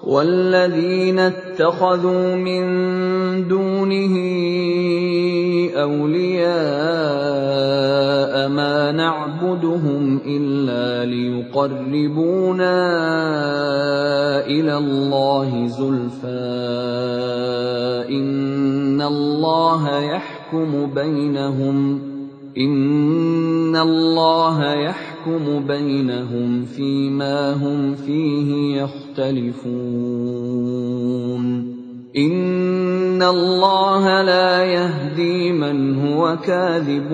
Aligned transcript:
والذين 0.03 1.19
اتخذوا 1.19 2.35
من 2.35 2.63
دونه 3.49 4.15
أولياء 5.79 6.53
ما 8.49 8.93
نعبدهم 8.93 10.21
إلا 10.27 11.11
ليقربونا 11.11 12.77
إلى 14.47 14.79
الله 14.79 15.67
زلفى 15.67 16.43
إن 18.11 19.03
الله 19.03 19.99
يحكم 19.99 20.87
بينهم 20.95 22.01
ۖ 22.09 22.12
إن 22.59 23.77
الله 23.77 24.75
يحكم 24.75 25.67
بينهم 25.67 26.65
فيما 26.65 27.53
هم 27.53 27.95
فيه 27.95 28.77
يختلفون 28.83 30.13
إن 32.17 33.23
الله 33.23 34.23
لا 34.23 34.65
يهدي 34.65 35.53
من 35.53 35.97
هو 35.97 36.37
كاذب 36.37 37.11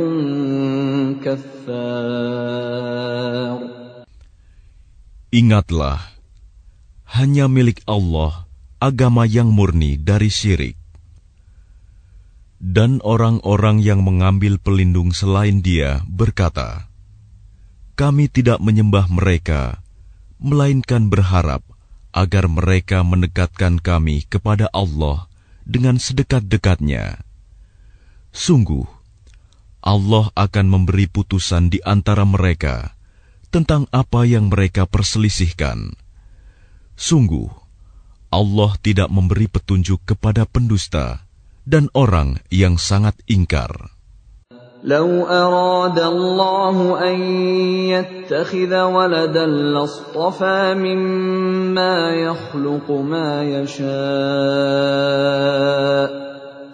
كفار 1.22 2.58
Ingatlah, 5.28 6.00
hanya 7.04 7.52
milik 7.52 7.84
Allah 7.84 8.48
agama 8.80 9.28
yang 9.28 9.52
murni 9.52 10.00
dari 10.00 10.32
syirik. 10.32 10.87
Dan 12.58 12.98
orang-orang 13.06 13.78
yang 13.78 14.02
mengambil 14.02 14.58
pelindung 14.58 15.14
selain 15.14 15.62
Dia 15.62 16.02
berkata, 16.10 16.90
"Kami 17.94 18.26
tidak 18.26 18.58
menyembah 18.58 19.06
mereka, 19.06 19.82
melainkan 20.42 21.06
berharap 21.06 21.62
agar 22.10 22.50
mereka 22.50 23.06
mendekatkan 23.06 23.78
kami 23.78 24.26
kepada 24.26 24.66
Allah 24.74 25.30
dengan 25.62 26.02
sedekat-dekatnya. 26.02 27.22
Sungguh, 28.34 28.86
Allah 29.78 30.30
akan 30.34 30.66
memberi 30.66 31.06
putusan 31.06 31.70
di 31.70 31.78
antara 31.86 32.26
mereka 32.26 32.98
tentang 33.54 33.86
apa 33.94 34.26
yang 34.26 34.50
mereka 34.50 34.84
perselisihkan. 34.84 35.94
Sungguh, 36.98 37.46
Allah 38.34 38.74
tidak 38.82 39.06
memberi 39.14 39.46
petunjuk 39.46 40.02
kepada 40.02 40.42
pendusta." 40.42 41.27
dan 41.67 41.87
orang 41.95 42.43
yang 42.51 42.75
sangat 42.75 43.15
ingkar. 43.27 43.93
لو 44.83 45.23
أراد 45.23 45.95
الله 45.99 46.99
أن 46.99 47.19
يتخذ 47.87 48.81
ولدا 48.81 49.45
لاصطفى 49.47 50.75
مما 50.75 51.95
يخلق 52.11 52.91
ما 52.91 53.43
يشاء 53.47 53.83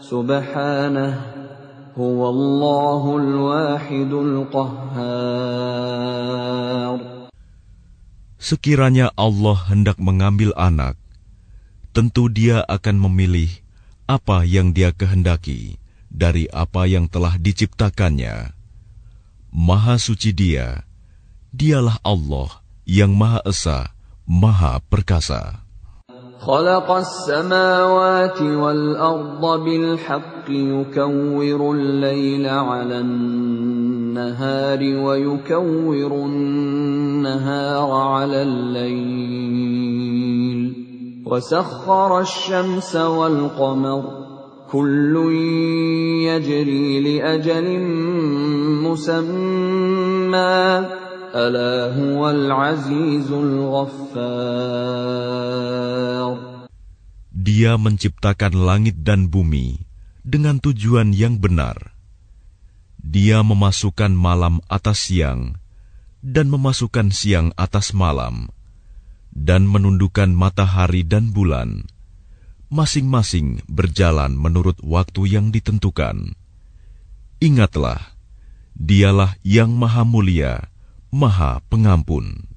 سبحانه 0.01 1.22
هو 1.94 2.29
الله 2.29 3.17
الواحد 3.17 4.13
القهار 4.13 5.29
Sekiranya 8.39 9.13
Allah 9.13 9.59
hendak 9.69 10.01
mengambil 10.01 10.55
anak, 10.57 10.97
tentu 11.94 12.25
dia 12.33 12.66
akan 12.66 12.97
memilih 13.05 13.61
apa 14.09 14.41
yang 14.45 14.73
Dia 14.73 14.89
kehendaki 14.89 15.77
dari 16.09 16.50
apa 16.50 16.89
yang 16.89 17.05
telah 17.05 17.38
diciptakannya. 17.38 18.51
Maha 19.53 19.97
suci 20.01 20.33
Dia, 20.33 20.85
Dialah 21.50 21.97
Allah 22.05 22.61
yang 22.85 23.13
Maha 23.13 23.41
Esa, 23.45 23.94
Maha 24.25 24.81
Perkasa. 24.89 25.69
خلق 26.39 26.91
السماوات 26.91 28.41
والأرض 28.41 29.63
بالحق 29.63 30.50
يكور 30.50 31.75
الليل 31.75 32.47
على 32.47 33.00
النهار 33.00 34.79
ويكور 34.79 36.11
النهار 36.25 37.91
على 37.91 38.41
الليل 38.41 39.89
وسخر 41.25 42.19
الشمس 42.19 42.95
والقمر 42.95 44.03
كل 44.72 45.16
يجري 46.27 46.88
لأجل 47.00 47.67
مسمى 48.83 50.66
ألا 51.35 51.94
هو 51.97 52.29
العزيز 52.29 53.31
الغفار 53.31 54.79
Dia 57.39 57.79
menciptakan 57.79 58.51
langit 58.51 59.00
dan 59.01 59.31
bumi 59.31 59.88
dengan 60.27 60.59
tujuan 60.59 61.16
yang 61.16 61.39
benar. 61.39 61.95
Dia 63.00 63.41
memasukkan 63.41 64.11
malam 64.11 64.59
atas 64.67 65.07
siang 65.07 65.55
dan 66.19 66.51
memasukkan 66.51 67.16
siang 67.16 67.55
atas 67.55 67.95
malam 67.95 68.51
dan 69.33 69.66
menundukkan 69.69 70.29
matahari 70.31 71.05
dan 71.05 71.31
bulan, 71.31 71.85
masing-masing 72.69 73.66
berjalan 73.69 74.35
menurut 74.35 74.77
waktu 74.81 75.39
yang 75.39 75.50
ditentukan. 75.50 76.38
Ingatlah, 77.39 78.19
Dialah 78.79 79.35
yang 79.44 79.75
Maha 79.75 80.07
Mulia, 80.07 80.72
Maha 81.11 81.59
Pengampun. 81.67 82.50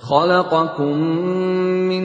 خلقكم 0.00 0.96
من 1.92 2.04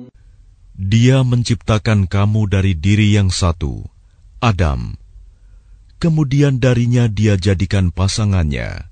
Dia 0.75 1.21
menciptakan 1.21 2.07
kamu 2.07 2.47
dari 2.47 2.73
diri 2.73 3.15
yang 3.15 3.29
satu, 3.29 3.85
Adam. 4.39 5.01
kemudian 6.01 6.57
darinya 6.57 7.05
dia 7.05 7.37
jadikan 7.37 7.93
pasangannya, 7.93 8.89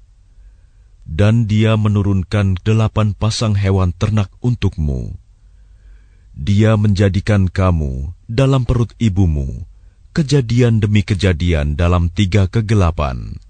dan 1.09 1.49
dia 1.49 1.73
menurunkan 1.73 2.61
delapan 2.61 3.17
pasang 3.17 3.57
hewan 3.57 3.89
ternak 3.97 4.29
untukmu. 4.45 5.17
Dia 6.37 6.77
menjadikan 6.77 7.49
kamu 7.49 8.13
dalam 8.29 8.63
perut 8.63 8.93
ibumu, 9.01 9.65
kejadian 10.13 10.77
demi 10.77 11.01
kejadian 11.01 11.73
dalam 11.73 12.13
tiga 12.13 12.45
kegelapan. 12.45 13.41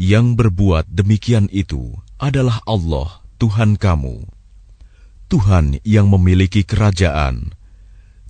Yang 0.00 0.34
berbuat 0.34 0.90
demikian 0.90 1.46
itu 1.54 1.94
adalah 2.18 2.58
Allah, 2.66 3.22
Tuhan 3.38 3.78
kamu. 3.78 4.26
Tuhan 5.26 5.80
yang 5.82 6.12
memiliki 6.12 6.62
kerajaan. 6.64 7.56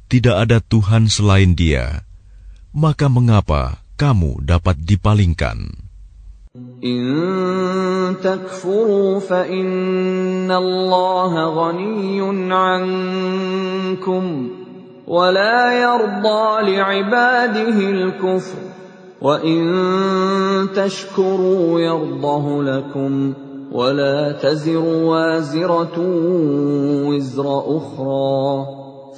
Tidak 0.06 0.36
ada 0.36 0.62
Tuhan 0.62 1.10
selain 1.10 1.58
Dia. 1.58 2.06
Maka 2.74 3.10
mengapa 3.10 3.82
kamu 3.94 4.42
dapat 4.42 4.78
dipalingkan. 4.82 5.70
In 6.82 8.14
fa 9.18 9.42
inna 9.50 10.54
Allah 10.54 11.32
ghaniyun 11.50 12.46
ankum 12.46 14.24
wa 15.02 15.34
la 15.34 15.74
yarda 15.74 16.62
li'ibadihi 16.62 17.84
al-kufr 17.90 18.58
wa 19.18 19.42
in 19.42 19.66
ولا 23.74 24.32
تزر 24.32 24.78
وازرة 24.78 25.98
وزر 27.10 27.76
أخرى. 27.76 28.66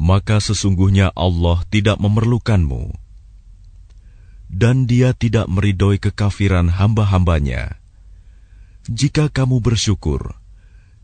maka 0.00 0.40
sesungguhnya 0.40 1.12
Allah 1.12 1.60
tidak 1.68 2.00
memerlukanmu 2.00 2.96
dan 4.50 4.88
dia 4.88 5.14
tidak 5.14 5.46
meridoi 5.46 6.02
kekafiran 6.02 6.74
hamba-hambanya. 6.74 7.78
Jika 8.90 9.30
kamu 9.30 9.62
bersyukur, 9.62 10.34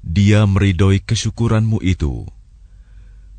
dia 0.02 0.42
meridoi 0.48 0.98
kesyukuranmu 0.98 1.78
itu. 1.86 2.26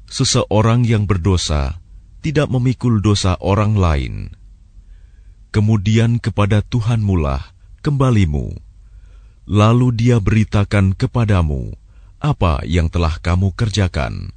Seseorang 0.08 0.88
yang 0.88 1.04
berdosa 1.04 1.84
tidak 2.24 2.48
memikul 2.48 3.04
dosa 3.04 3.36
orang 3.44 3.76
lain. 3.76 4.32
Kemudian 5.52 6.24
kepada 6.24 6.64
Tuhanmulah 6.64 7.44
kembalimu, 7.84 8.56
lalu 9.44 9.92
dia 9.92 10.24
beritakan 10.24 10.96
kepadamu 10.96 11.76
apa 12.24 12.64
yang 12.64 12.88
telah 12.88 13.20
kamu 13.20 13.52
kerjakan. 13.52 14.37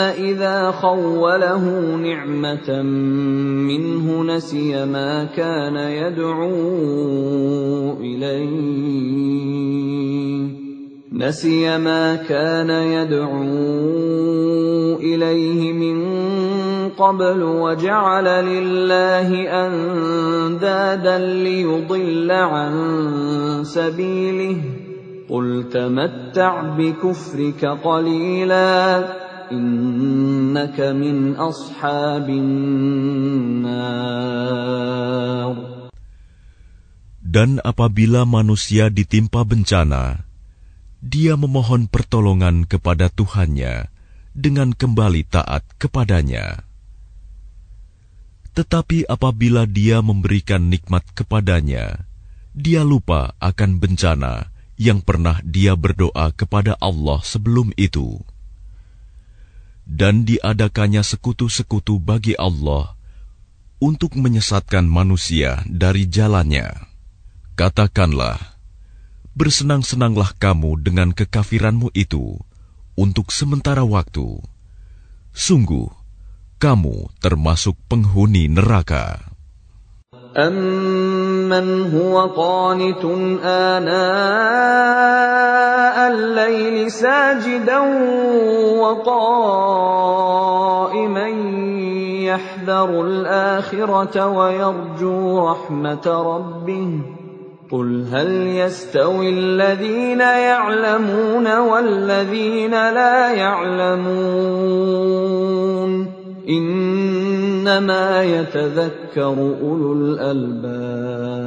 إِذَا 0.00 0.70
خَوَّلَهُ 0.70 1.96
نِعْمَةً 1.96 2.82
مِّنْهُ 3.68 4.36
نَسِيَ 4.36 4.84
مَا 4.84 5.24
كَانَ 5.24 5.76
يَدْعُو 5.76 6.52
إِلَيْهِ. 8.00 9.08
نسي 11.12 11.78
ما 11.78 12.16
كان 12.16 12.70
يدعو 12.70 13.42
إليه 14.96 15.72
من 15.72 15.98
قبل 16.88 17.42
وجعل 17.42 18.24
لله 18.24 19.48
أندادا 19.66 21.18
ليضل 21.18 22.30
عن 22.30 22.72
سبيله. 23.62 24.56
قل 25.30 25.64
تمتع 25.72 26.62
بكفرك 26.62 27.64
قليلا. 27.84 29.04
innaka 29.50 30.92
min 30.96 31.36
ashabin 31.38 32.48
nar. 33.64 35.54
Dan 37.28 37.60
apabila 37.60 38.24
manusia 38.24 38.88
ditimpa 38.88 39.44
bencana, 39.44 40.24
dia 41.04 41.36
memohon 41.36 41.86
pertolongan 41.86 42.64
kepada 42.64 43.12
Tuhannya 43.12 43.92
dengan 44.32 44.72
kembali 44.72 45.28
taat 45.28 45.62
kepadanya. 45.76 46.64
Tetapi 48.56 49.06
apabila 49.06 49.68
dia 49.68 50.02
memberikan 50.02 50.66
nikmat 50.66 51.06
kepadanya, 51.14 52.08
dia 52.56 52.82
lupa 52.82 53.36
akan 53.38 53.78
bencana 53.78 54.50
yang 54.74 54.98
pernah 55.04 55.38
dia 55.46 55.78
berdoa 55.78 56.34
kepada 56.34 56.74
Allah 56.82 57.22
sebelum 57.22 57.70
itu. 57.78 58.18
Dan 59.88 60.28
diadakannya 60.28 61.00
sekutu-sekutu 61.00 61.96
bagi 61.96 62.36
Allah 62.36 62.92
untuk 63.80 64.20
menyesatkan 64.20 64.84
manusia 64.84 65.64
dari 65.64 66.04
jalannya. 66.04 66.76
Katakanlah, 67.56 68.36
bersenang-senanglah 69.32 70.36
kamu 70.36 70.84
dengan 70.84 71.16
kekafiranmu 71.16 71.88
itu 71.96 72.36
untuk 73.00 73.32
sementara 73.32 73.86
waktu. 73.86 74.44
Sungguh, 75.32 75.88
kamu 76.58 77.08
termasuk 77.22 77.78
penghuni 77.86 78.50
neraka. 78.50 79.37
أَمَّنْ 80.38 81.66
هُوَ 81.94 82.20
قَانِتٌ 82.20 83.04
آنَاءَ 83.44 83.98
اللَّيْلِ 86.12 86.90
سَاجِدًا 86.90 87.78
وَقَائِمًا 88.78 90.08
يَحْذَرُ 92.30 92.90
الْآخِرَةَ 93.02 94.26
وَيَرْجُو 94.26 95.48
رَحْمَةَ 95.48 96.06
رَبِّهِ 96.06 97.18
قل 97.70 98.04
هل 98.12 98.46
يستوي 98.46 99.28
الذين 99.30 100.20
يعلمون 100.20 101.58
والذين 101.58 102.70
لا 102.70 103.32
يعلمون 103.32 104.78
انما 107.67 108.23
يتذكر 108.23 109.35
اولو 109.35 109.91
الالباب 109.99 111.43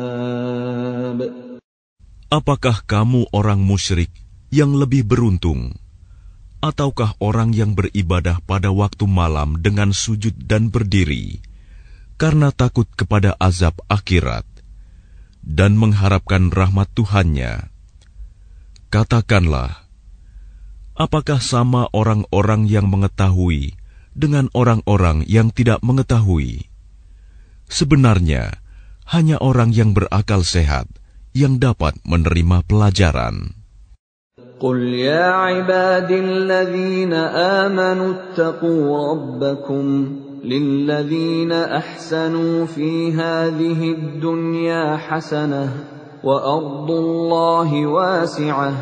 Apakah 2.26 2.82
kamu 2.84 3.30
orang 3.30 3.62
musyrik 3.62 4.10
yang 4.50 4.74
lebih 4.74 5.06
beruntung 5.06 5.78
ataukah 6.58 7.14
orang 7.22 7.54
yang 7.54 7.78
beribadah 7.78 8.42
pada 8.42 8.74
waktu 8.74 9.06
malam 9.06 9.62
dengan 9.62 9.94
sujud 9.94 10.34
dan 10.34 10.66
berdiri 10.68 11.38
karena 12.18 12.50
takut 12.50 12.90
kepada 12.98 13.38
azab 13.38 13.78
akhirat 13.86 14.42
dan 15.46 15.78
mengharapkan 15.78 16.50
rahmat 16.50 16.90
Tuhannya. 16.98 17.70
Katakanlah, 18.90 19.86
apakah 20.98 21.38
sama 21.38 21.86
orang-orang 21.94 22.66
yang 22.66 22.90
mengetahui 22.90 23.78
dengan 24.16 24.48
orang-orang 24.56 25.28
yang 25.28 25.52
tidak 25.52 25.84
mengetahui? 25.84 26.68
Sebenarnya, 27.68 28.62
hanya 29.10 29.36
orang 29.38 29.70
yang 29.70 29.92
berakal 29.94 30.42
sehat 30.42 30.88
yang 31.36 31.60
dapat 31.60 31.98
menerima 32.02 32.64
pelajaran. 32.66 33.52
قل 34.56 34.80
يا 34.80 35.36
عبادي 35.36 36.16
الذين 36.20 37.12
آمنوا 37.12 38.12
اتقوا 38.16 39.12
ربكم 39.12 39.84
للذين 40.44 41.52
احسنوا 41.52 42.66
في 42.66 43.12
هذه 43.12 43.80
الدنيا 43.92 44.96
حسنه 44.96 45.68
وارض 46.24 46.90
الله 46.90 47.86
واسعه 47.86 48.74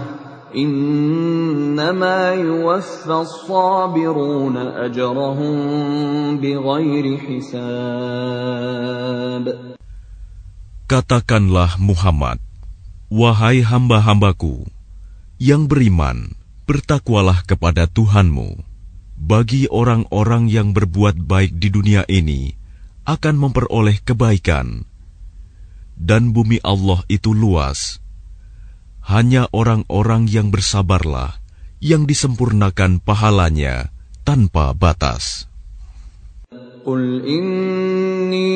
ajrahum 4.89 6.41
حساب. 7.21 7.83
Katakanlah 10.89 11.77
Muhammad 11.77 12.41
wahai 13.13 13.61
hamba-hambaku 13.61 14.65
yang 15.37 15.69
beriman 15.69 16.33
bertakwalah 16.65 17.45
kepada 17.45 17.85
Tuhanmu. 17.85 18.65
Bagi 19.19 19.69
orang-orang 19.69 20.49
yang 20.49 20.73
berbuat 20.73 21.19
baik 21.29 21.61
di 21.61 21.69
dunia 21.69 22.07
ini 22.09 22.57
akan 23.05 23.35
memperoleh 23.37 24.01
kebaikan. 24.01 24.81
Dan 25.93 26.33
bumi 26.33 26.57
Allah 26.63 27.05
itu 27.11 27.35
luas 27.35 27.99
hanya 29.09 29.49
orang-orang 29.49 30.29
yang 30.29 30.53
bersabarlah 30.53 31.41
yang 31.81 32.05
disempurnakan 32.05 33.01
pahalanya 33.01 33.89
tanpa 34.21 34.77
batas. 34.77 35.49
Qul 36.85 37.25
inni 37.25 38.53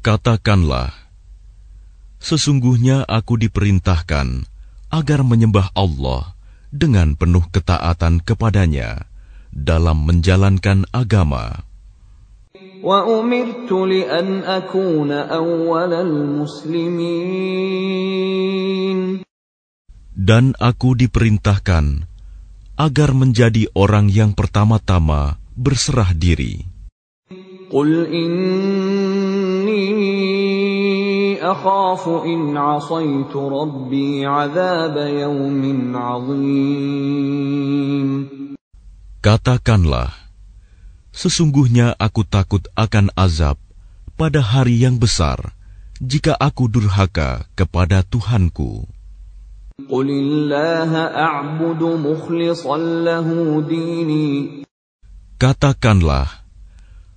Katakanlah, 0.00 0.94
sesungguhnya 2.16 3.04
aku 3.04 3.36
diperintahkan 3.36 4.48
agar 4.88 5.20
menyembah 5.20 5.68
Allah 5.76 6.32
dengan 6.72 7.12
penuh 7.18 7.44
ketaatan 7.52 8.24
kepadanya 8.24 9.05
dalam 9.56 10.04
menjalankan 10.04 10.84
agama. 10.92 11.64
Dan 20.16 20.44
aku 20.60 20.88
diperintahkan 20.94 21.84
agar 22.76 23.10
menjadi 23.16 23.64
orang 23.72 24.12
yang 24.12 24.36
pertama-tama 24.36 25.40
berserah 25.56 26.12
diri. 26.12 26.60
Qul 27.66 28.06
inni 28.14 29.82
akhafu 31.42 32.22
in 32.22 32.54
asaitu 32.54 33.42
rabbi 33.42 34.22
azab 34.22 34.94
yawmin 34.94 35.90
azim. 35.90 37.26
Katakanlah, 39.26 40.14
sesungguhnya 41.10 41.98
aku 41.98 42.22
takut 42.22 42.62
akan 42.78 43.10
azab 43.18 43.58
pada 44.14 44.38
hari 44.38 44.78
yang 44.78 45.02
besar 45.02 45.50
jika 45.98 46.30
aku 46.38 46.70
durhaka 46.70 47.42
kepada 47.58 48.06
Tuhanku. 48.06 48.86
Katakanlah, 55.42 56.28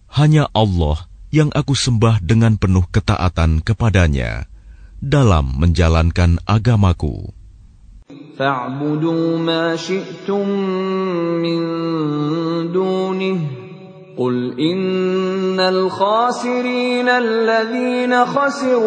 hanya 0.10 0.44
Allah 0.50 0.98
yang 1.30 1.54
aku 1.54 1.78
sembah 1.78 2.26
dengan 2.26 2.58
penuh 2.58 2.90
ketaatan 2.90 3.62
kepadanya 3.62 4.50
dalam 4.98 5.62
menjalankan 5.62 6.42
agamaku. 6.50 7.38
فاعبدوا 8.40 9.38
ما 9.38 9.76
شئتم 9.76 10.50
من 11.44 11.62
دونه 12.72 13.40
قل 14.18 14.60
إن 14.60 15.60
الخاسرين 15.60 17.10
الذين 17.10 18.26
خسروا 18.26 18.80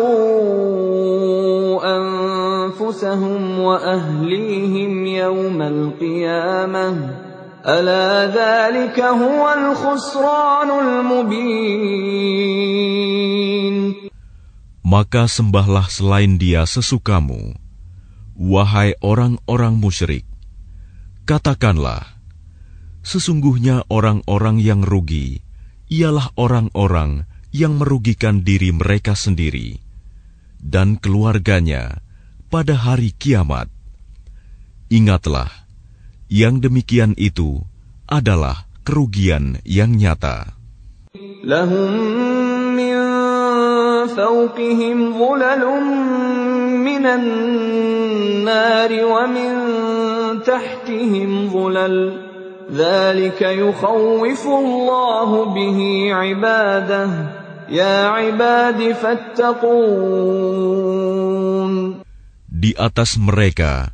أنفسهم 1.85 3.59
وأهليهم 3.61 5.07
يوم 5.07 5.63
القيامة 5.63 7.11
ألا 7.67 8.27
ذلك 8.33 9.01
هو 9.01 9.55
الخسران 9.57 10.71
المبين 10.81 12.33
Maka 14.93 15.25
sembahlah 15.25 15.89
selain 15.89 16.37
dia 16.37 16.69
sesukamu. 16.69 17.57
Wahai 18.33 18.97
orang-orang 19.05 19.77
musyrik, 19.77 20.25
katakanlah, 21.29 22.17
sesungguhnya 23.05 23.85
orang-orang 23.93 24.57
yang 24.57 24.81
rugi 24.81 25.45
ialah 25.93 26.33
orang-orang 26.41 27.29
yang 27.53 27.77
merugikan 27.77 28.41
diri 28.41 28.73
mereka 28.73 29.13
sendiri 29.13 29.85
dan 30.63 30.97
keluarganya 30.97 32.01
pada 32.49 32.73
hari 32.73 33.13
kiamat. 33.13 33.69
Ingatlah, 34.89 35.53
yang 36.33 36.65
demikian 36.65 37.13
itu 37.21 37.61
adalah 38.09 38.65
kerugian 38.81 39.61
yang 39.69 39.93
nyata. 39.93 40.57
Lahum 41.45 41.93
min 42.73 42.97
من 46.82 47.06
النار 47.06 48.92
ومن 49.06 49.52
تحتهم 50.44 51.50
ظلل 51.50 52.28
ذلك 52.74 53.42
يخوف 53.42 54.44
الله 54.48 55.30
به 55.46 55.80
عباده 56.12 57.10
يا 57.70 58.08
عباد 58.08 58.92
فاتقون 58.92 60.48
Di 62.58 62.74
atas 62.74 63.22
mereka 63.22 63.94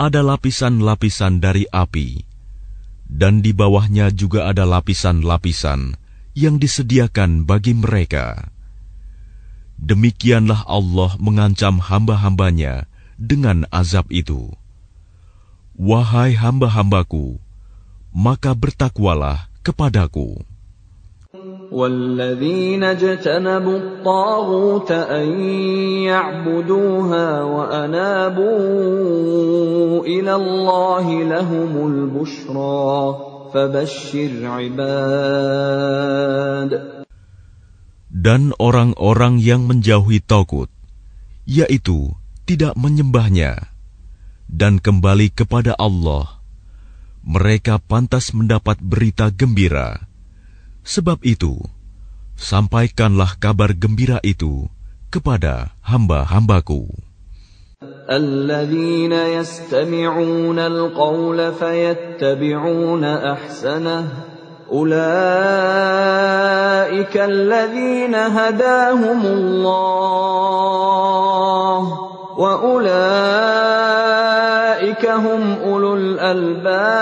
ada 0.00 0.24
lapisan-lapisan 0.24 1.36
dari 1.44 1.68
api, 1.68 2.24
dan 3.04 3.44
di 3.44 3.52
bawahnya 3.52 4.08
juga 4.08 4.48
ada 4.48 4.64
lapisan-lapisan 4.64 6.00
yang 6.32 6.56
disediakan 6.56 7.44
bagi 7.44 7.76
mereka. 7.76 8.48
Demikianlah 9.80 10.68
Allah 10.68 11.16
mengancam 11.16 11.80
hamba-hambanya 11.80 12.84
dengan 13.16 13.64
azab 13.72 14.12
itu. 14.12 14.52
Wahai 15.80 16.36
hamba-hambaku, 16.36 17.40
maka 18.12 18.52
bertakwalah 18.52 19.48
kepadaku. 19.64 20.44
والذين 21.70 22.84
اجتنبوا 22.84 23.78
الطاغوت 23.78 24.90
أن 24.90 25.40
يعبدوها 26.02 27.42
وأنابوا 27.42 28.50
إلى 30.02 30.34
الله 30.34 31.22
لهم 31.22 31.86
البشرى 31.86 33.16
فبشر 33.54 34.46
عباد 34.46 35.90
dan 38.14 38.50
orang-orang 38.58 39.38
yang 39.38 39.70
menjauhi 39.70 40.18
Taugut, 40.18 40.68
yaitu 41.46 42.10
tidak 42.44 42.74
menyembahnya, 42.74 43.70
dan 44.50 44.82
kembali 44.82 45.30
kepada 45.30 45.78
Allah, 45.78 46.42
mereka 47.22 47.78
pantas 47.78 48.34
mendapat 48.34 48.82
berita 48.82 49.30
gembira. 49.30 50.10
Sebab 50.82 51.22
itu, 51.22 51.62
sampaikanlah 52.34 53.38
kabar 53.38 53.70
gembira 53.76 54.18
itu 54.26 54.66
kepada 55.12 55.76
hamba-hambaku. 55.86 57.10
الذين 58.10 59.12
يستمعون 59.12 60.58
القول 60.58 61.52
فيتبعون 61.52 63.04
أحسنه 63.04 64.04
أولئك 64.70 65.00
الذين 67.16 68.14
هداهم 68.14 69.26
الله 69.26 70.80
وأولئك 72.38 72.94
هم 75.06 75.42
أولو 75.52 75.94
الألباب 75.96 77.00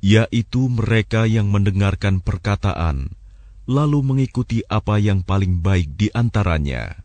yaitu 0.00 0.66
mereka 0.72 1.28
yang 1.28 1.52
mendengarkan 1.52 2.24
perkataan, 2.24 3.14
lalu 3.68 4.02
mengikuti 4.02 4.64
apa 4.66 4.98
yang 4.98 5.22
paling 5.22 5.60
baik 5.62 5.94
di 5.94 6.08
antaranya. 6.10 6.98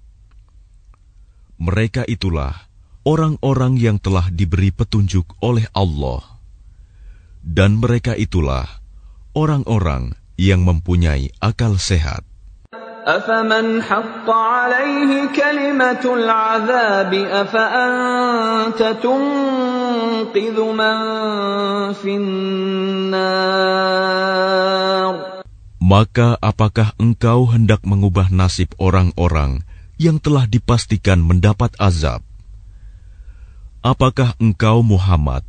Mereka 1.62 2.08
itulah 2.10 2.65
orang-orang 3.05 3.77
yang 3.77 3.98
telah 4.01 4.27
diberi 4.34 4.74
petunjuk 4.74 5.38
oleh 5.44 5.70
Allah. 5.75 6.24
Dan 7.46 7.77
mereka 7.77 8.17
itulah 8.17 8.65
orang-orang 9.38 10.17
yang 10.36 10.65
mempunyai 10.65 11.32
akal 11.39 11.77
sehat. 11.77 12.25
أفمن 13.05 13.86
حق 13.86 14.25
عليه 14.25 15.29
كلمة 15.29 16.01
العذاب 16.01 17.13
أفأنت 17.13 18.82
تنقذ 18.82 19.86
ينقذ 20.25 20.58
من 20.74 20.98
في 21.94 22.12
النار 22.17 23.46
Maka 25.86 26.34
apakah 26.41 26.98
engkau 26.98 27.46
hendak 27.46 27.86
mengubah 27.86 28.34
nasib 28.34 28.74
orang-orang 28.82 29.62
yang 30.01 30.17
telah 30.17 30.50
dipastikan 30.50 31.22
mendapat 31.22 31.77
azab? 31.77 32.25
Apakah 33.86 34.34
engkau 34.41 34.82
Muhammad 34.82 35.46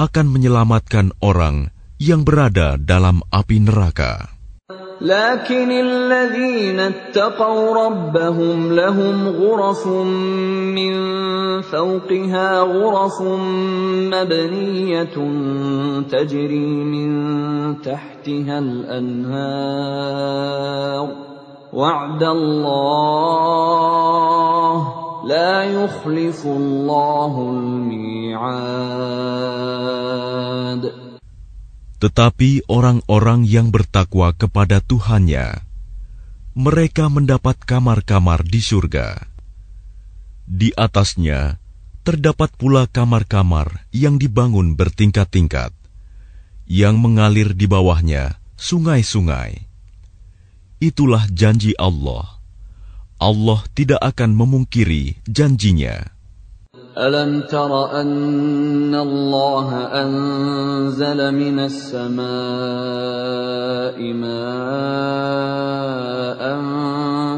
akan 0.00 0.26
menyelamatkan 0.28 1.16
orang 1.24 1.72
yang 1.96 2.22
berada 2.22 2.76
dalam 2.76 3.24
api 3.32 3.60
neraka? 3.64 4.36
لكن 5.00 5.70
الذين 5.70 6.80
اتقوا 6.80 7.86
ربهم 7.86 8.72
لهم 8.72 9.28
غرف 9.28 9.86
من 10.72 10.94
فوقها 11.62 12.60
غرف 12.60 13.22
مبنية 14.12 15.16
تجري 16.08 16.66
من 16.84 17.10
تحتها 17.82 18.58
الأنهار 18.58 19.76
وعد 21.72 22.22
الله 22.22 23.36
لا 25.26 25.64
يخلف 25.64 26.46
الله 26.46 27.32
الميعاد 27.50 28.76
Tetapi 31.96 32.68
orang-orang 32.68 33.48
yang 33.48 33.72
bertakwa 33.72 34.36
kepada 34.36 34.84
Tuhannya, 34.84 35.64
mereka 36.52 37.08
mendapat 37.08 37.56
kamar-kamar 37.64 38.44
di 38.44 38.60
surga. 38.60 39.16
Di 40.44 40.76
atasnya 40.76 41.56
terdapat 42.04 42.52
pula 42.54 42.84
kamar-kamar 42.86 43.88
yang 43.96 44.20
dibangun 44.20 44.76
bertingkat-tingkat, 44.76 45.72
yang 46.68 47.00
mengalir 47.00 47.56
di 47.56 47.64
bawahnya 47.64 48.38
sungai-sungai. 48.60 49.66
Itulah 50.78 51.24
janji 51.32 51.72
Allah. 51.80 52.36
Allah 53.20 53.64
tidak 53.72 54.00
akan 54.04 54.36
memungkiri 54.36 55.16
janjinya. 55.24 56.16
ألم 56.96 57.40
تر 57.52 58.00
أن 58.00 58.94
الله 58.94 59.68
أنزل 59.76 61.34
من 61.34 61.58
السماء 61.60 62.16
ماء 64.16 64.96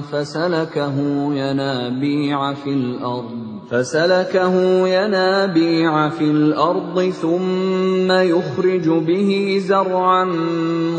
فسلكه 0.03 0.97
ينابيع 1.35 2.55
في 2.55 2.71
الأرض 2.71 3.52
فسلكه 3.74 4.56
ينابيع 4.88 6.10
في 6.10 6.24
الأرض 6.24 7.10
ثم 7.10 8.12
يخرج 8.12 8.90
به 8.90 9.58
زرعا 9.68 10.26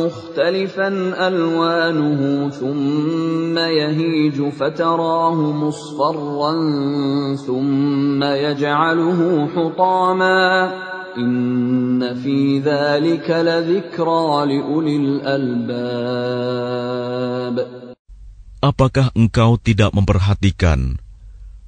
مختلفا 0.02 0.88
ألوانه 1.28 2.50
ثم 2.50 3.58
يهيج 3.58 4.48
فتراه 4.50 5.34
مصفرا 5.34 6.52
ثم 7.46 8.22
يجعله 8.22 9.48
حطاما 9.54 10.72
إن 11.16 12.14
في 12.14 12.58
ذلك 12.58 13.30
لذكرى 13.30 14.46
لأولي 14.50 14.96
الألباب. 14.96 16.24
Apakah 18.64 19.12
engkau 19.14 19.60
tidak 19.62 19.92
memperhatikan 19.94 21.03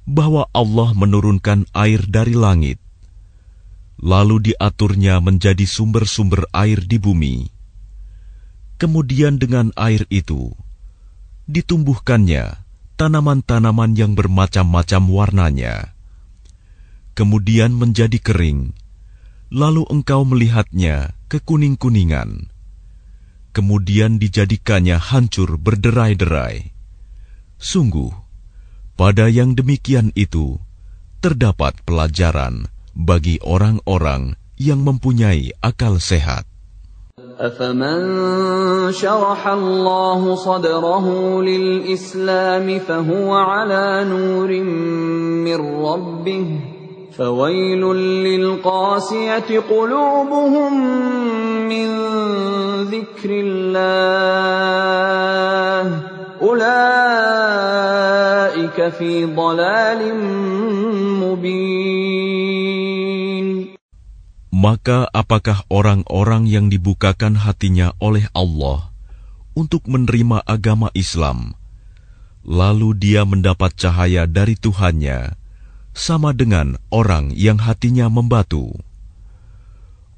bahwa 0.07 0.47
Allah 0.55 0.95
menurunkan 0.95 1.67
air 1.75 2.07
dari 2.07 2.31
langit, 2.31 2.79
lalu 3.99 4.53
diaturnya 4.53 5.19
menjadi 5.19 5.67
sumber-sumber 5.67 6.47
air 6.55 6.79
di 6.79 6.95
bumi. 6.95 7.51
Kemudian 8.79 9.35
dengan 9.35 9.75
air 9.75 10.07
itu, 10.07 10.55
ditumbuhkannya 11.51 12.63
tanaman-tanaman 12.95 13.99
yang 13.99 14.15
bermacam-macam 14.15 15.03
warnanya. 15.11 15.75
Kemudian 17.17 17.75
menjadi 17.75 18.15
kering, 18.21 18.71
lalu 19.51 19.83
engkau 19.91 20.23
melihatnya 20.23 21.17
kekuning-kuningan. 21.27 22.47
Kemudian 23.51 24.21
dijadikannya 24.21 25.01
hancur 25.01 25.57
berderai-derai. 25.57 26.71
Sungguh, 27.57 28.26
pada 28.96 29.26
yang 29.26 29.56
demikian 29.56 30.12
itu, 30.14 30.60
terdapat 31.24 31.78
pelajaran 31.88 32.68
bagi 32.92 33.40
orang-orang 33.42 34.36
yang 34.60 34.84
mempunyai 34.84 35.54
akal 35.64 35.98
sehat. 35.98 36.46
أفمن 37.42 38.92
شرح 38.92 39.48
الله 39.48 40.34
صدره 40.34 41.06
للإسلام 41.42 42.78
فهو 42.78 43.34
على 43.34 44.06
نور 44.08 44.48
من 45.44 45.60
ربه 45.84 46.46
فويل 47.12 47.80
للقاسية 48.24 49.60
قلوبهم 49.70 50.72
من 51.68 51.88
ذكر 52.84 53.30
الله 53.30 54.62
ulaika 56.39 56.65
fi 58.95 59.25
mubin 61.21 61.87
maka 64.51 65.05
apakah 65.13 65.61
orang-orang 65.69 66.49
yang 66.49 66.69
dibukakan 66.73 67.37
hatinya 67.37 67.93
oleh 68.01 68.25
Allah 68.33 68.89
untuk 69.53 69.85
menerima 69.85 70.41
agama 70.45 70.89
Islam 70.97 71.53
lalu 72.47 72.95
dia 72.95 73.27
mendapat 73.27 73.75
cahaya 73.75 74.23
dari 74.23 74.55
Tuhannya 74.55 75.35
sama 75.97 76.29
dengan 76.29 76.77
orang 76.93 77.33
yang 77.33 77.57
hatinya 77.57 78.05
membatu? 78.05 78.69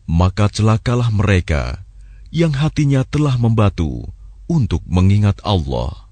Maka 0.03 0.51
celakalah 0.51 1.08
mereka 1.08 1.88
yang 2.36 2.51
hatinya 2.51 3.08
telah 3.08 3.39
membatu 3.39 4.12
untuk 4.51 4.84
mengingat 4.86 5.39
Allah. 5.47 6.09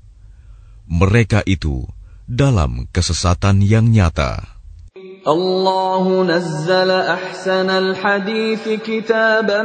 Mereka 0.87 1.43
itu 1.43 1.83
dalam 2.27 2.87
kesesatan 2.95 3.59
yang 3.63 3.91
nyata. 3.91 4.57
الله 5.27 6.23
نزل 6.23 6.91
أحسن 6.91 7.69
الحديث 7.69 8.69
كتابا 8.69 9.61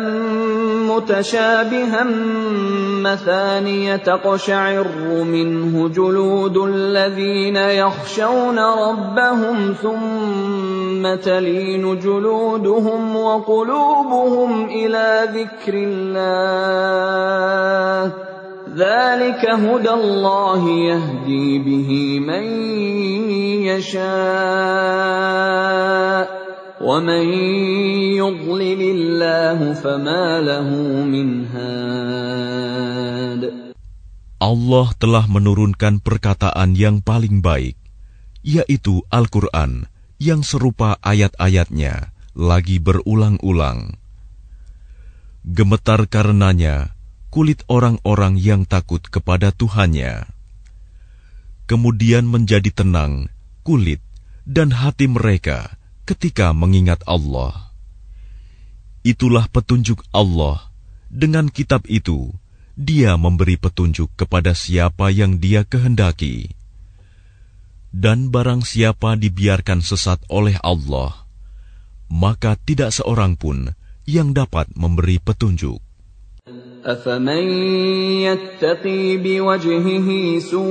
متشابها 0.90 2.04
مثانية 3.02 3.96
تقشعر 3.96 4.86
منه 5.24 5.88
جلود 5.88 6.56
الذين 6.56 7.56
يخشون 7.56 8.58
ربهم 8.58 9.74
ثم 9.82 11.14
تلين 11.14 11.98
جلودهم 11.98 13.16
وقلوبهم 13.16 14.64
إلى 14.64 15.28
ذكر 15.34 15.74
الله 15.74 17.51
ذلك 18.77 19.41
هدى 19.45 19.89
الله 19.89 20.69
يهدي 20.69 21.59
به 21.59 22.19
من 22.19 22.43
يشاء 23.65 24.07
ومن 26.81 27.23
يضلل 28.21 28.81
الله 28.81 29.73
فما 29.73 30.41
له 30.41 30.69
من 31.05 31.45
هاد 31.47 32.37
Allah 34.37 34.93
telah 35.01 35.25
menurunkan 35.25 35.97
perkataan 35.97 36.77
yang 36.77 37.01
paling 37.01 37.41
baik, 37.41 37.73
yaitu 38.45 39.01
Al-Quran 39.09 39.89
yang 40.21 40.45
serupa 40.45 41.01
ayat-ayatnya 41.01 42.13
lagi 42.37 42.77
berulang-ulang. 42.77 43.97
Gemetar 45.41 46.05
karenanya 46.05 46.93
kulit 47.32 47.64
orang-orang 47.64 48.36
yang 48.36 48.68
takut 48.68 49.00
kepada 49.00 49.56
Tuhannya. 49.56 50.28
Kemudian 51.64 52.28
menjadi 52.28 52.68
tenang 52.68 53.32
kulit 53.64 54.04
dan 54.44 54.68
hati 54.76 55.08
mereka 55.08 55.80
ketika 56.04 56.52
mengingat 56.52 57.00
Allah. 57.08 57.72
Itulah 59.00 59.48
petunjuk 59.48 60.04
Allah. 60.12 60.60
Dengan 61.08 61.48
kitab 61.48 61.88
itu, 61.88 62.36
Dia 62.76 63.16
memberi 63.16 63.56
petunjuk 63.56 64.12
kepada 64.12 64.52
siapa 64.52 65.08
yang 65.08 65.40
Dia 65.40 65.64
kehendaki. 65.64 66.52
Dan 67.92 68.28
barang 68.32 68.64
siapa 68.64 69.16
dibiarkan 69.16 69.84
sesat 69.84 70.20
oleh 70.32 70.56
Allah, 70.64 71.28
maka 72.08 72.56
tidak 72.56 72.96
seorang 72.96 73.36
pun 73.36 73.76
yang 74.08 74.32
dapat 74.32 74.68
memberi 74.72 75.20
petunjuk. 75.20 75.91
أفمن 76.85 77.43
يتقي 78.23 79.17
بوجهه 79.17 80.39
سوء 80.39 80.65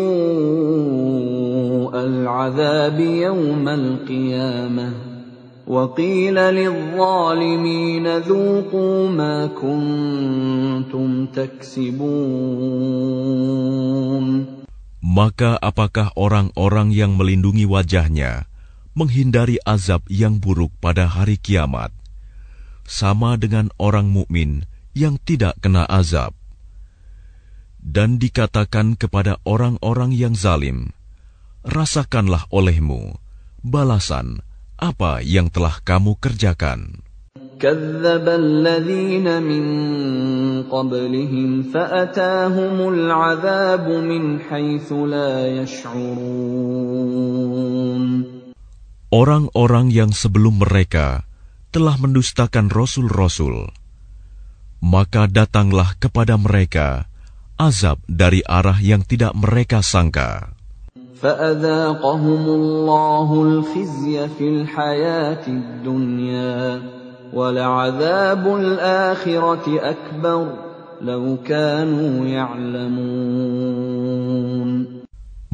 العذاب 1.92 3.00
يوم 3.00 3.68
القيامة 3.68 4.92
وقيل 5.66 6.34
للظالمين 6.34 8.06
ذوقوا 8.18 9.08
ما 9.08 9.46
كنتم 9.46 11.26
تكسبون 11.26 12.06
Maka 15.06 15.56
apakah 15.62 16.12
orang-orang 16.18 16.92
yang 16.92 17.16
melindungi 17.16 17.64
wajahnya 17.64 18.44
menghindari 18.92 19.56
azab 19.64 20.04
yang 20.12 20.36
buruk 20.36 20.76
pada 20.82 21.08
hari 21.08 21.40
kiamat 21.40 21.88
sama 22.84 23.40
dengan 23.40 23.72
orang 23.80 24.12
mukmin 24.12 24.68
yang 24.96 25.20
tidak 25.22 25.58
kena 25.60 25.84
azab 25.86 26.32
dan 27.82 28.18
dikatakan 28.18 28.98
kepada 28.98 29.38
orang-orang 29.46 30.10
yang 30.10 30.34
zalim 30.34 30.90
rasakanlah 31.66 32.46
olehmu 32.50 33.14
balasan 33.62 34.42
apa 34.76 35.24
yang 35.24 35.48
telah 35.48 35.80
kamu 35.82 36.14
kerjakan. 36.20 37.02
كذب 37.56 38.28
الذين 38.28 39.24
من 39.40 39.64
قبلهم 40.68 41.72
فأتاهم 41.72 42.76
العذاب 42.88 43.88
من 43.88 44.44
حيث 44.44 44.92
لا 44.92 45.48
يشعرون 45.64 46.76
Orang-orang 49.06 49.88
yang 49.88 50.12
sebelum 50.12 50.60
mereka 50.60 51.24
telah 51.72 51.96
mendustakan 51.96 52.68
rasul-rasul, 52.68 53.72
maka 54.80 55.26
datanglah 55.26 55.96
kepada 55.98 56.36
mereka 56.38 57.10
azab 57.56 57.98
dari 58.04 58.44
arah 58.44 58.76
yang 58.80 59.00
tidak 59.02 59.32
mereka 59.32 59.80
sangka. 59.80 60.52
فأذاقهم 61.16 62.44
الله 62.44 63.28
الخزي 63.42 64.28
في 64.36 64.48
الحياة 64.48 65.48
الدنيا 65.48 66.82
ولعذاب 67.32 68.44
الآخرة 68.46 69.66
أكبر 69.80 70.42
لو 71.00 71.24
كانوا 71.40 72.26
يعلمون 72.28 73.56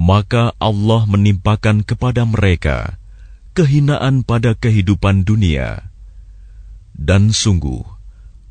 Maka 0.02 0.50
Allah 0.58 1.06
menimpakan 1.06 1.86
kepada 1.86 2.26
mereka 2.26 2.98
kehinaan 3.54 4.26
pada 4.26 4.58
kehidupan 4.58 5.22
dunia. 5.22 5.94
Dan 6.98 7.30
sungguh, 7.30 7.86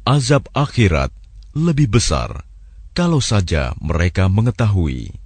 azab 0.08 0.50
akhirat 0.52 1.12
lebih 1.54 1.92
besar 1.92 2.44
kalau 2.92 3.20
saja 3.24 3.76
mereka 3.80 4.28
mengetahui. 4.28 5.22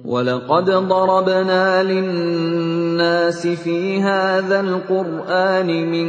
ولقد 0.00 0.64
ضربنا 0.64 1.82
للناس 1.82 3.46
في 3.46 4.00
هذا 4.00 4.60
القرآن 4.60 5.68
من 5.68 6.08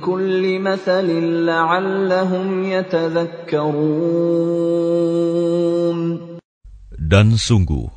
كل 0.00 0.58
مثل 0.58 1.06
لعلهم 1.44 2.64
يتذكرون 2.64 4.00
Dan 7.10 7.34
sungguh, 7.36 7.90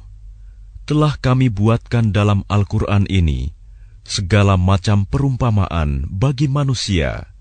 telah 0.89 1.15
kami 1.21 1.47
buatkan 1.53 2.11
dalam 2.11 2.41
Al-Quran 2.49 3.05
ini 3.07 3.53
segala 4.03 4.57
macam 4.59 5.05
perumpamaan 5.07 6.09
bagi 6.11 6.51
manusia 6.51 7.31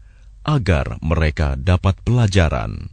agar 0.46 0.98
mereka 1.02 1.54
dapat 1.58 1.96
pelajaran. 2.02 2.90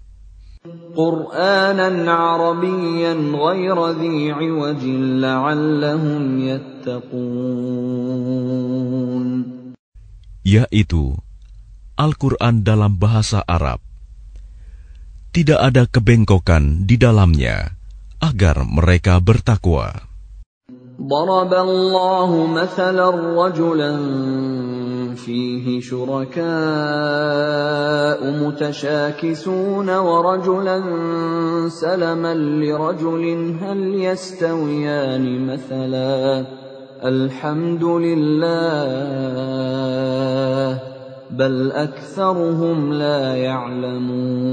قرآنا 0.96 2.12
عربيا 2.12 3.14
غير 3.32 3.78
ذي 3.96 4.32
عوج 4.32 4.84
لعلهم 5.24 6.24
يتقون 6.40 7.80
yaitu 10.44 11.14
Al-Quran 12.00 12.64
dalam 12.64 12.96
bahasa 12.96 13.44
Arab. 13.44 13.84
Tidak 15.36 15.60
ada 15.60 15.84
kebengkokan 15.86 16.88
di 16.88 16.96
dalamnya 16.96 17.76
agar 18.24 18.64
mereka 18.66 19.20
bertakwa. 19.20 20.10
ضرب 21.00 21.54
الله 21.54 22.30
مثلا 22.48 23.08
رجلا 23.40 23.92
فيه 25.25 25.81
شركاء 25.81 26.45
متشاكسون 28.45 29.89
ورجلا 29.91 30.79
سلما 31.69 32.35
لرجل 32.35 33.25
هل 33.61 33.81
يستويان 33.95 35.47
مثلا 35.47 36.47
الحمد 37.05 37.85
لله 37.85 38.55
بل 41.31 41.73
أكثرهم 41.73 42.93
لا 42.93 43.37
يعلمون 43.37 44.45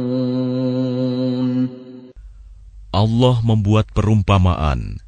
Allah 2.92 3.40
membuat 3.40 3.88
perumpamaan, 3.96 5.00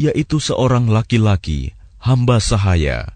yaitu 0.00 0.40
seorang 0.40 0.88
laki-laki, 0.88 1.76
hamba 2.00 2.40
sahaya, 2.40 3.15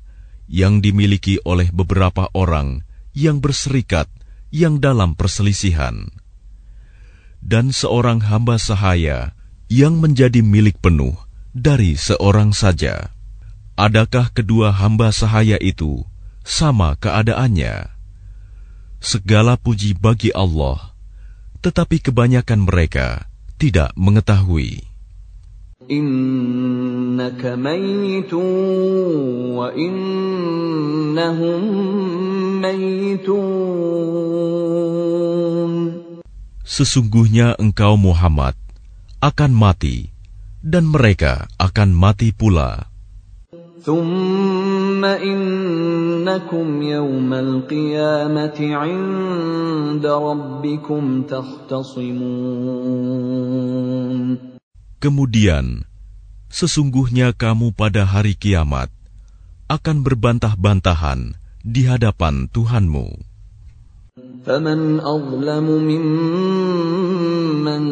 yang 0.51 0.83
dimiliki 0.83 1.39
oleh 1.47 1.71
beberapa 1.71 2.27
orang 2.35 2.83
yang 3.15 3.39
berserikat 3.39 4.11
yang 4.51 4.83
dalam 4.83 5.15
perselisihan, 5.15 6.11
dan 7.39 7.71
seorang 7.71 8.19
hamba 8.19 8.59
sahaya 8.59 9.39
yang 9.71 10.03
menjadi 10.03 10.43
milik 10.43 10.83
penuh 10.83 11.15
dari 11.55 11.95
seorang 11.95 12.51
saja. 12.51 13.15
Adakah 13.79 14.35
kedua 14.35 14.75
hamba 14.75 15.15
sahaya 15.15 15.57
itu 15.63 16.03
sama 16.43 16.99
keadaannya? 16.99 17.89
Segala 19.01 19.57
puji 19.57 19.97
bagi 19.97 20.35
Allah, 20.35 20.93
tetapi 21.65 22.03
kebanyakan 22.03 22.67
mereka 22.67 23.31
tidak 23.57 23.95
mengetahui. 23.97 24.90
إنك 25.92 27.46
ميت 27.46 28.34
وإنهم 29.54 31.62
ميتون 32.62 34.46
Sesungguhnya 36.66 37.54
engkau 37.62 37.94
Muhammad 37.96 38.58
akan 39.24 39.56
mati 39.56 40.12
dan 40.60 40.92
mereka 40.92 41.48
akan 41.62 41.94
mati 41.96 42.36
pula. 42.36 42.92
ثم 43.86 45.06
إنكم 45.06 46.82
يوم 46.82 47.34
القيامة 47.34 48.58
عند 48.60 50.06
ربكم 50.06 51.22
تختصمون 51.22 52.26
Kemudian, 55.00 55.86
sesungguhnya 56.50 57.36
kamu 57.36 57.76
pada 57.76 58.08
hari 58.08 58.34
kiamat 58.34 58.90
akan 59.68 60.02
berbantah-bantahan 60.06 61.36
di 61.66 61.90
hadapan 61.90 62.50
Tuhanmu. 62.50 63.36
فمن 64.46 65.00
أظلم 65.02 65.68
ممن 65.90 67.84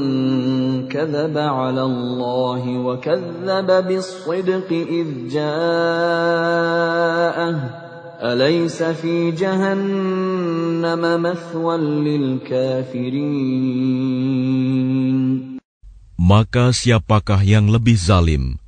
كذب 0.88 1.38
على 1.38 1.84
الله 1.84 2.64
وكذب 2.78 3.68
بالصدق 3.88 4.70
إذ 4.72 5.28
جاءه 5.34 6.24
أليس 8.24 8.84
في 8.84 9.32
جهنم 9.32 11.02
مثوى 11.24 11.78
للكافرين 12.08 13.14
maka 16.19 16.75
siapakah 16.75 17.47
yang 17.47 17.71
lebih 17.71 17.95
zalim 17.95 18.59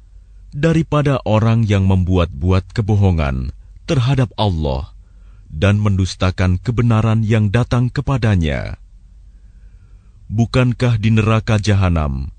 daripada 0.54 1.18
orang 1.26 1.66
yang 1.66 1.82
membuat-buat 1.82 2.70
kebohongan 2.70 3.50
terhadap 3.90 4.30
Allah 4.38 4.94
dan 5.50 5.82
mendustakan 5.82 6.62
kebenaran 6.62 7.26
yang 7.26 7.50
datang 7.50 7.90
kepadanya? 7.90 8.78
Bukankah 10.30 10.94
di 11.02 11.10
neraka 11.10 11.58
jahanam 11.58 12.30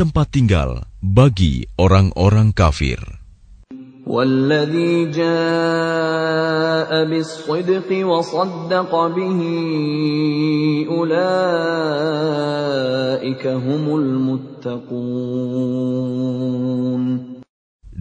tempat 0.00 0.32
tinggal 0.32 0.88
bagi 1.04 1.68
orang-orang 1.76 2.56
kafir? 2.56 3.23
والذي 4.09 5.13
جاء 5.13 6.89
بالصدق 7.05 7.89
وصدق 7.93 8.89
به 8.89 9.39
أولئك 10.89 11.23
هم 13.47 13.83
المتقون 13.99 14.89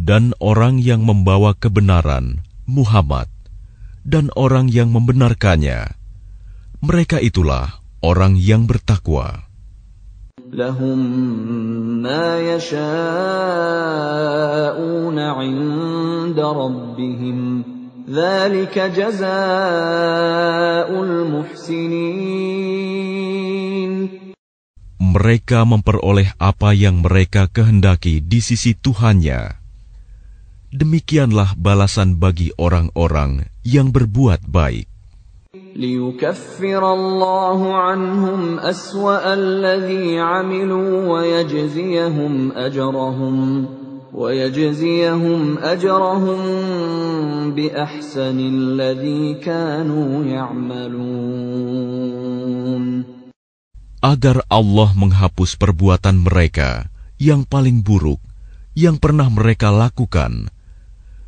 Dan 0.09 0.33
orang 0.41 0.81
yang 0.81 1.05
membawa 1.05 1.53
kebenaran, 1.53 2.41
Muhammad, 2.65 3.29
dan 4.09 4.33
orang 4.33 4.73
yang 4.73 4.89
membenarkannya, 4.89 5.93
mereka 6.81 7.21
itulah 7.21 7.85
orang 8.01 8.41
yang 8.41 8.65
bertakwa. 8.65 9.45
لهم 10.53 10.99
ما 12.03 12.41
يشاءون 12.41 12.79
عند 15.19 16.39
ربهم 16.41 17.65
ذلك 18.09 18.79
جزاء 18.79 19.29
المحسنين 20.89 22.39
Mereka 24.99 25.65
memperoleh 25.67 26.31
apa 26.39 26.77
yang 26.77 27.01
mereka 27.03 27.49
kehendaki 27.51 28.21
di 28.23 28.39
sisi 28.39 28.77
Tuhannya. 28.77 29.57
Demikianlah 30.69 31.57
balasan 31.59 32.21
bagi 32.21 32.53
orang-orang 32.61 33.49
yang 33.65 33.89
berbuat 33.89 34.45
baik. 34.47 34.92
ليكفر 35.79 36.83
الله 36.93 37.61
عنهم 37.75 38.59
أسوأ 38.59 39.35
الذي 39.35 40.19
عملوا 40.21 41.09
ويجزيهم 41.09 42.53
أجرهم 42.53 43.67
ويجزيهم 44.15 45.59
أجرهم 45.59 46.41
بأحسن 47.55 48.39
الذي 48.41 49.35
كانوا 49.41 50.25
يعملون 50.25 51.79
Agar 53.99 54.47
Allah 54.47 54.95
menghapus 54.95 55.59
perbuatan 55.59 56.23
mereka 56.23 56.87
yang 57.19 57.43
paling 57.43 57.83
buruk 57.83 58.23
yang 58.79 58.95
pernah 58.95 59.27
mereka 59.27 59.75
lakukan 59.75 60.55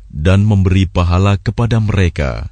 dan 0.07 0.47
memberi 0.47 0.87
pahala 0.87 1.35
kepada 1.35 1.83
mereka 1.83 2.47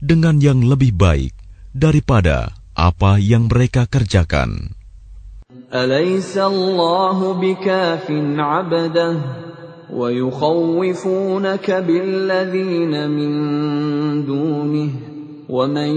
dengan 0.00 0.38
yang 0.42 0.64
lebih 0.64 0.92
baik 0.96 1.32
daripada 1.72 2.52
apa 2.76 3.16
yang 3.16 3.48
mereka 3.48 3.88
kerjakan. 3.88 4.76
أليس 5.66 6.38
الله 6.38 7.18
بكاف 7.42 8.06
عبده 8.38 9.16
ويخوفونك 9.90 11.70
بالذين 11.70 13.10
من 13.10 13.32
دونه 14.26 14.90
ومن 15.48 15.90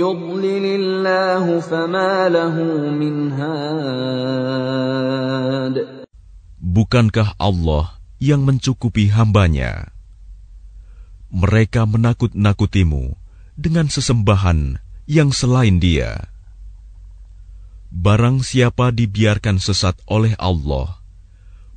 يضلل 0.00 0.64
الله 0.80 1.60
فما 1.60 2.28
له 2.28 2.56
من 2.90 3.32
هاد 3.32 4.60
Bukankah 6.60 7.34
Allah 7.40 7.98
yang 8.22 8.46
mencukupi 8.46 9.10
hambanya? 9.10 9.90
Mereka 11.34 11.86
menakut-nakutimu 11.86 13.14
dengan 13.54 13.86
sesembahan 13.86 14.82
yang 15.06 15.30
selain 15.30 15.78
dia. 15.78 16.30
Barang 17.90 18.42
siapa 18.42 18.94
dibiarkan 18.94 19.58
sesat 19.58 19.98
oleh 20.06 20.34
Allah, 20.38 21.02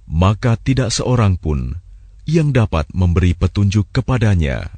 maka 0.06 0.58
tidak 0.58 0.94
seorang 0.94 1.38
pun 1.38 1.78
yang 2.30 2.54
dapat 2.54 2.90
memberi 2.94 3.34
petunjuk 3.34 3.90
kepadanya. 3.90 4.70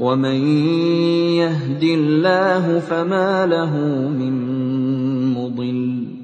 ومن 0.00 0.38
يهد 1.40 1.82
الله 1.82 2.64
فما 2.80 3.46
له 3.48 3.72
من 4.08 4.34
مضل 5.36 6.23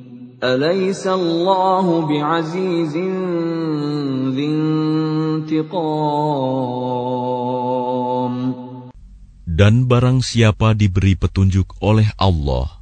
dan 9.45 9.85
barang 9.85 10.25
siapa 10.25 10.73
diberi 10.73 11.13
petunjuk 11.13 11.77
oleh 11.85 12.09
Allah, 12.17 12.81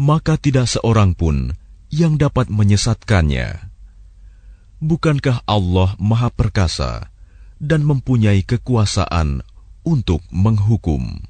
maka 0.00 0.40
tidak 0.40 0.72
seorang 0.72 1.12
pun 1.12 1.52
yang 1.92 2.16
dapat 2.16 2.48
menyesatkannya. 2.48 3.60
Bukankah 4.80 5.44
Allah 5.44 5.92
Maha 6.00 6.32
Perkasa 6.32 7.12
dan 7.60 7.84
mempunyai 7.84 8.40
kekuasaan 8.40 9.44
untuk 9.84 10.24
menghukum? 10.32 11.29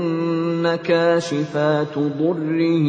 كاشفات 0.67 1.97
ضره 1.97 2.87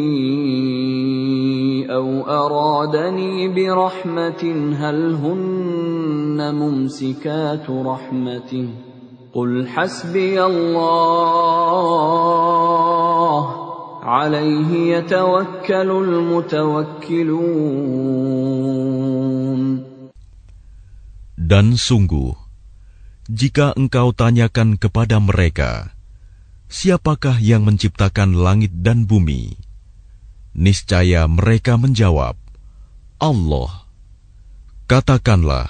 أو 1.91 2.09
أرادني 2.27 3.49
برحمة 3.49 4.43
هل 4.79 5.15
هن 5.15 6.55
ممسكات 6.55 7.71
رحمته؟ 7.71 8.69
قل 9.35 9.67
حسبي 9.67 10.45
الله. 10.45 11.23
عليه 14.03 14.99
يتوكل 14.99 15.91
المتوكلون. 15.91 17.33
Dan 21.43 21.75
sungguh, 21.75 22.35
jika 23.29 23.73
engkau 23.79 24.13
tanyakan 24.13 24.77
kepada 24.77 25.21
mereka, 25.23 26.02
siapakah 26.73 27.37
yang 27.37 27.69
menciptakan 27.69 28.33
langit 28.33 28.73
dan 28.81 29.05
bumi? 29.05 29.61
Niscaya 30.57 31.29
mereka 31.29 31.77
menjawab, 31.77 32.41
Allah. 33.21 33.85
Katakanlah, 34.89 35.69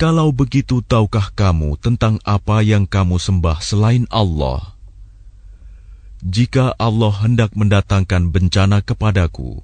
kalau 0.00 0.32
begitu 0.32 0.80
tahukah 0.80 1.30
kamu 1.36 1.76
tentang 1.78 2.16
apa 2.24 2.64
yang 2.64 2.88
kamu 2.88 3.20
sembah 3.20 3.60
selain 3.60 4.08
Allah? 4.08 4.74
Jika 6.24 6.72
Allah 6.80 7.12
hendak 7.20 7.52
mendatangkan 7.52 8.32
bencana 8.32 8.80
kepadaku, 8.80 9.60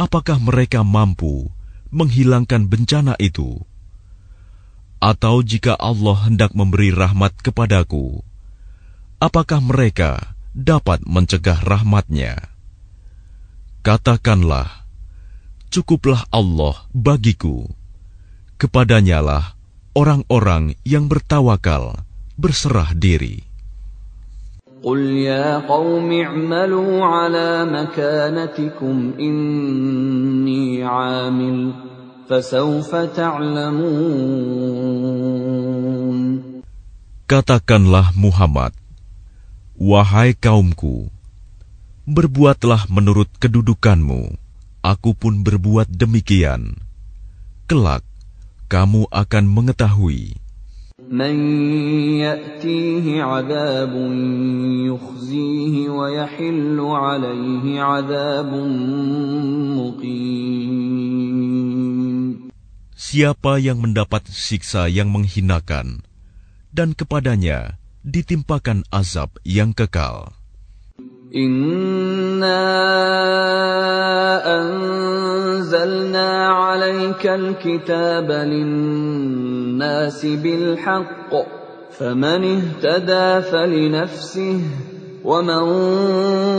apakah 0.00 0.40
mereka 0.40 0.80
mampu 0.80 1.52
menghilangkan 1.92 2.64
bencana 2.66 3.14
itu? 3.20 3.60
Atau 5.04 5.44
jika 5.44 5.76
Allah 5.76 6.16
hendak 6.24 6.56
memberi 6.56 6.88
rahmat 6.88 7.36
kepadaku, 7.44 8.24
apakah 9.19 9.59
mereka 9.59 10.35
dapat 10.55 11.03
mencegah 11.05 11.59
rahmatnya? 11.61 12.49
Katakanlah, 13.85 14.87
cukuplah 15.71 16.27
Allah 16.33 16.75
bagiku. 16.91 17.69
Kepadanyalah 18.59 19.55
orang-orang 19.95 20.75
yang 20.83 21.07
bertawakal 21.07 22.03
berserah 22.35 22.91
diri. 22.91 23.49
قل 24.79 24.99
يا 25.27 25.59
قوم 25.67 26.07
اعملوا 26.07 27.05
على 27.05 27.67
مكانتكم 27.67 29.13
إني 29.19 30.83
عامل 30.83 31.73
فسوف 32.29 32.95
تعلمون 32.95 34.79
Katakanlah 37.29 38.09
Muhammad, 38.17 38.73
Wahai 39.79 40.35
kaumku, 40.35 41.07
berbuatlah 42.03 42.91
menurut 42.91 43.31
kedudukanmu, 43.39 44.35
aku 44.83 45.15
pun 45.15 45.39
berbuat 45.39 45.87
demikian. 45.87 46.75
Kelak, 47.69 48.03
kamu 48.67 49.07
akan 49.07 49.45
mengetahui. 49.47 50.35
من 51.09 51.35
يأتيه 52.21 53.23
عذاب 53.23 53.93
يخزيه 54.85 55.89
ويحل 55.89 56.77
عليه 56.79 57.81
عذاب 57.81 58.51
مقيم 59.73 61.09
Siapa 62.99 63.57
yang 63.57 63.81
mendapat 63.81 64.29
siksa 64.29 64.85
yang 64.85 65.09
menghinakan, 65.09 66.05
dan 66.69 66.93
kepadanya 66.93 67.81
ditimpakan 68.04 68.84
azab 68.92 69.40
yang 69.48 69.72
kekal. 69.72 70.30
Inna 71.34 72.62
anzalna 74.44 76.28
alaika 76.52 77.34
alkitaba 77.34 78.46
linnasi 78.46 80.38
bilhaq 80.38 81.32
faman 81.90 82.44
ihtada 82.44 83.42
falinafsih 83.42 84.92
ومن 85.24 85.64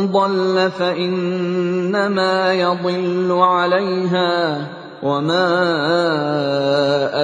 ضل 0.10 0.72
فإنما 0.72 2.54
يضل 2.54 3.30
عليها 3.32 4.32
وما 5.03 5.49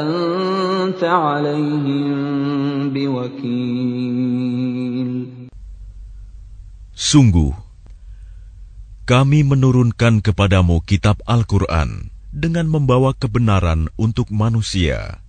أنت 0.01 1.03
عليهم 1.05 2.17
بوكيل 2.93 4.47
Sungguh, 6.97 7.53
Kami 9.07 9.47
menurunkan 9.47 10.19
kepadamu 10.19 10.83
kitab 10.83 11.23
Al-Quran 11.31 12.11
dengan 12.35 12.67
membawa 12.67 13.15
kebenaran 13.15 13.87
untuk 13.95 14.35
manusia. 14.35 15.23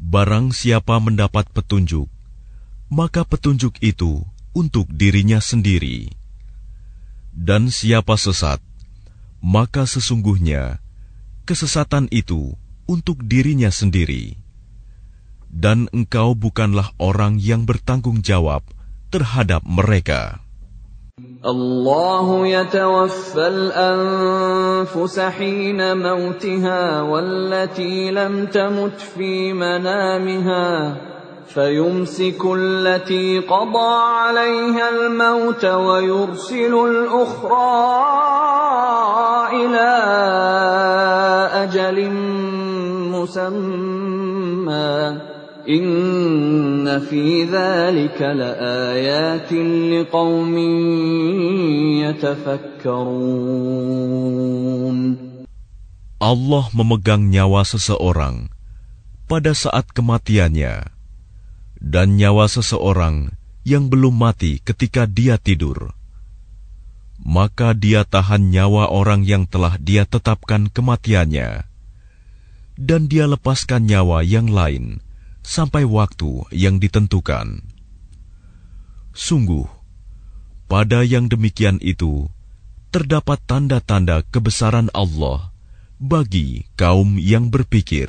Barang 0.00 0.56
siapa 0.56 0.96
mendapat 0.96 1.52
petunjuk, 1.52 2.08
maka 2.88 3.28
petunjuk 3.28 3.76
itu 3.84 4.24
untuk 4.56 4.88
dirinya 4.88 5.36
sendiri. 5.36 6.16
Dan 7.36 7.68
siapa 7.68 8.16
sesat, 8.16 8.64
maka 9.44 9.84
sesungguhnya 9.84 10.80
kesesatan 11.48 12.06
itu 12.10 12.54
untuk 12.86 13.22
dirinya 13.22 13.70
sendiri. 13.72 14.38
Dan 15.52 15.92
engkau 15.92 16.32
bukanlah 16.32 16.96
orang 16.96 17.36
yang 17.36 17.68
bertanggung 17.68 18.24
jawab 18.24 18.64
terhadap 19.12 19.60
mereka. 19.68 20.40
الله 21.44 22.46
يتوفى 22.46 23.46
الأنفس 23.48 25.20
حين 25.20 25.96
موتها 25.96 27.02
والتي 27.02 28.10
لم 28.10 28.46
تمت 28.46 29.00
في 29.00 29.52
منامها 29.52 30.96
فيمسك 31.54 32.42
التي 32.56 33.38
قضى 33.38 33.94
عليها 34.02 34.88
الموت 34.88 35.64
ويرسل 35.64 36.74
الأخرى 36.74 37.92
إلى 39.52 39.92
أجل 41.66 42.10
مسمى 43.10 44.92
إن 45.68 47.00
في 47.06 47.44
ذلك 47.44 48.18
لآيات 48.22 49.52
لقوم 49.92 50.54
يتفكرون 52.02 53.52
Allah 56.22 56.70
memegang 56.70 57.34
nyawa 57.34 57.66
seseorang 57.66 58.46
pada 59.26 59.58
saat 59.58 59.90
kematiannya 59.90 60.86
dan 61.82 62.14
nyawa 62.14 62.46
seseorang 62.46 63.34
yang 63.66 63.90
belum 63.90 64.22
mati 64.22 64.62
ketika 64.62 65.02
dia 65.10 65.34
tidur. 65.34 65.90
Maka 67.22 67.70
dia 67.72 68.02
tahan 68.02 68.50
nyawa 68.50 68.90
orang 68.90 69.22
yang 69.22 69.46
telah 69.46 69.78
dia 69.78 70.02
tetapkan 70.02 70.66
kematiannya 70.66 71.70
dan 72.78 73.08
dia 73.08 73.28
lepaskan 73.28 73.84
nyawa 73.86 74.24
yang 74.24 74.48
lain 74.48 74.98
sampai 75.44 75.84
waktu 75.84 76.46
yang 76.54 76.78
ditentukan. 76.82 77.62
Sungguh, 79.12 79.68
pada 80.66 81.04
yang 81.04 81.28
demikian 81.28 81.76
itu 81.84 82.26
terdapat 82.88 83.38
tanda-tanda 83.44 84.24
kebesaran 84.32 84.88
Allah 84.96 85.52
bagi 86.00 86.64
kaum 86.74 87.20
yang 87.20 87.52
berpikir. 87.52 88.08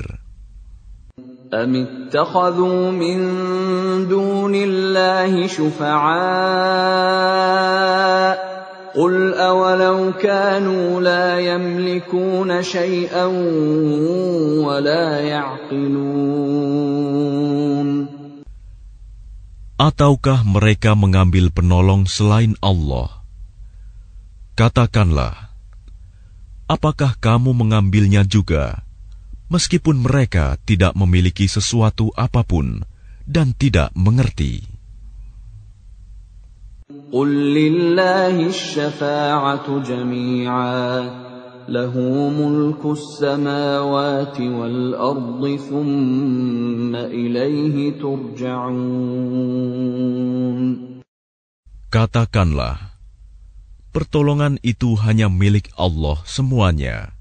أم 1.54 1.70
اتخذوا 2.10 2.90
من 2.90 3.18
دون 4.10 4.54
الله 4.54 5.46
شفعاء 5.46 6.04
قل 8.98 9.34
أولو 9.34 10.12
كانوا 10.22 11.02
لا 11.02 11.42
يملكون 11.42 12.62
شيئا 12.62 13.26
ولا 14.62 15.20
يعقلون 15.20 16.54
Ataukah 19.74 20.46
mereka 20.46 20.94
mengambil 20.94 21.50
penolong 21.50 22.06
selain 22.06 22.54
Allah? 22.62 23.26
Katakanlah, 24.54 25.50
apakah 26.70 27.18
kamu 27.18 27.50
mengambilnya 27.50 28.22
juga, 28.22 28.86
meskipun 29.50 29.98
mereka 29.98 30.62
tidak 30.62 30.94
memiliki 30.94 31.50
sesuatu 31.50 32.14
apapun 32.14 32.86
dan 33.26 33.50
tidak 33.50 33.90
mengerti? 33.98 34.62
قل 37.14 37.30
لله 37.56 38.36
الشفاعة 38.52 39.66
جميعا 39.88 41.00
له 41.68 41.94
ملك 42.28 42.82
السماوات 42.84 44.40
والأرض 44.40 45.42
ثم 45.56 46.92
إليه 46.92 47.76
ترجعون 48.04 49.44
Katakanlah, 51.94 52.98
pertolongan 53.94 54.58
itu 54.66 54.98
hanya 54.98 55.30
milik 55.30 55.70
Allah 55.78 56.18
semuanya. 56.26 57.14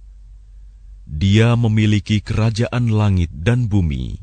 Dia 1.06 1.54
memiliki 1.54 2.26
kerajaan 2.26 2.89
langit 2.89 3.30
dan 3.30 3.69
bumi. 3.69 4.17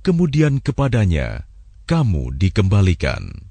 Kemudian 0.00 0.64
kepadanya 0.64 1.44
kamu 1.84 2.32
dikembalikan. 2.40 3.45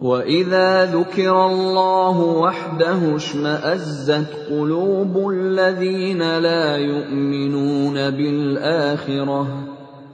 وإذا 0.00 0.96
ذكر 0.96 1.46
الله 1.46 2.16
وحده 2.20 3.16
اشمأزت 3.16 4.28
قلوب 4.50 5.30
الذين 5.30 6.38
لا 6.38 6.76
يؤمنون 6.76 7.94
بالآخرة 8.10 9.42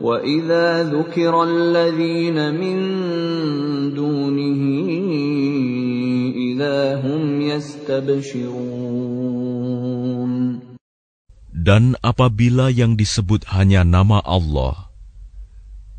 وإذا 0.01 0.83
ذكر 0.91 1.45
الذين 1.45 2.55
من 2.55 2.77
دونه 3.95 4.63
إذا 6.35 7.01
هم 7.07 7.41
يستبشرون 7.41 9.07
Dan 11.67 11.99
apabila 11.99 12.71
yang 12.71 12.95
disebut 12.95 13.51
hanya 13.51 13.83
nama 13.83 14.23
Allah, 14.23 14.86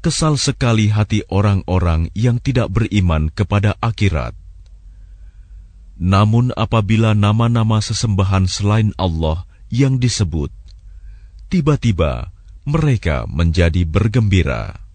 kesal 0.08 0.40
sekali 0.40 0.88
hati 0.88 1.28
orang-orang 1.28 2.08
yang 2.16 2.40
tidak 2.40 2.72
beriman 2.72 3.28
kepada 3.28 3.76
akhirat. 3.84 4.32
Namun 6.00 6.56
apabila 6.56 7.12
nama-nama 7.12 7.84
sesembahan 7.84 8.48
selain 8.48 8.96
Allah 8.96 9.44
yang 9.68 10.00
disebut, 10.00 10.48
tiba-tiba 11.52 12.32
mereka 12.64 13.28
menjadi 13.28 13.84
bergembira. 13.84 14.87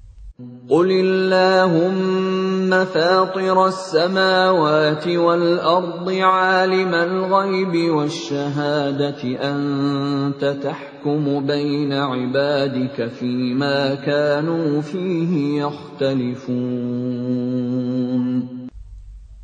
قل 0.70 0.86
اللهم 0.92 2.70
فاطر 2.70 3.58
السماوات 3.68 5.08
والأرض 5.08 6.08
عالم 6.12 6.94
الغيب 6.94 7.74
والشهادة 7.90 9.22
أنت 9.42 10.44
تحكم 10.62 11.48
بين 11.48 11.94
عبادك 11.94 13.08
فيما 13.18 13.96
كانوا 14.06 14.82
فيه 14.82 15.64
يختلفون 15.66 16.78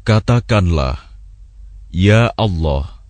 Katakanlah, 0.04 1.00
Ya 1.90 2.30
Allah, 2.36 3.02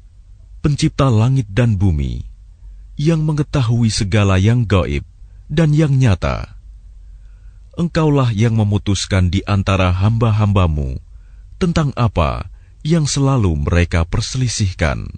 pencipta 0.61 1.09
langit 1.09 1.49
dan 1.49 1.73
bumi, 1.75 2.21
yang 2.95 3.25
mengetahui 3.25 3.89
segala 3.89 4.37
yang 4.39 4.63
gaib 4.63 5.01
dan 5.49 5.73
yang 5.75 5.97
nyata. 5.97 6.56
Engkaulah 7.77 8.29
yang 8.29 8.53
memutuskan 8.53 9.33
di 9.33 9.41
antara 9.49 9.89
hamba-hambamu 9.89 11.01
tentang 11.57 11.89
apa 11.97 12.45
yang 12.85 13.09
selalu 13.09 13.65
mereka 13.65 14.05
perselisihkan. 14.05 15.09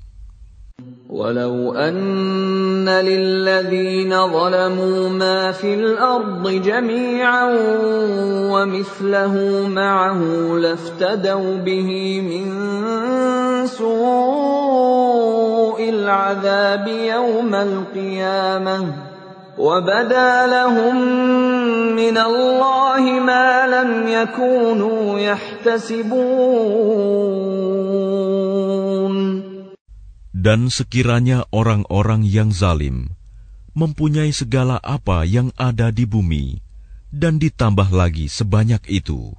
ولو 1.10 1.74
أن 1.74 2.90
للذين 2.90 4.12
ظلموا 4.12 5.10
ما 5.10 5.52
في 5.52 5.74
الأرض 5.74 6.44
جميعا 6.50 7.46
ومثله 8.52 9.68
معه 9.68 10.20
لافتدوا 10.60 11.58
به 11.58 12.22
من 12.22 12.48
سوء 13.68 15.10
العذاب 15.90 16.88
يوم 16.88 17.56
القيامة 17.56 19.09
وبدا 19.60 20.48
لهم 20.48 20.96
من 21.96 22.18
الله 22.18 23.04
ما 23.24 23.68
لم 23.68 24.08
يكونوا 24.08 25.20
يحتسبون 25.20 26.36
Dan 30.46 30.70
sekiranya 30.70 31.50
orang-orang 31.50 32.22
yang 32.22 32.54
zalim 32.54 33.18
mempunyai 33.74 34.30
segala 34.30 34.78
apa 34.78 35.26
yang 35.26 35.50
ada 35.58 35.90
di 35.90 36.06
bumi 36.06 36.62
dan 37.10 37.42
ditambah 37.42 37.90
lagi 37.90 38.30
sebanyak 38.30 38.86
itu, 38.86 39.34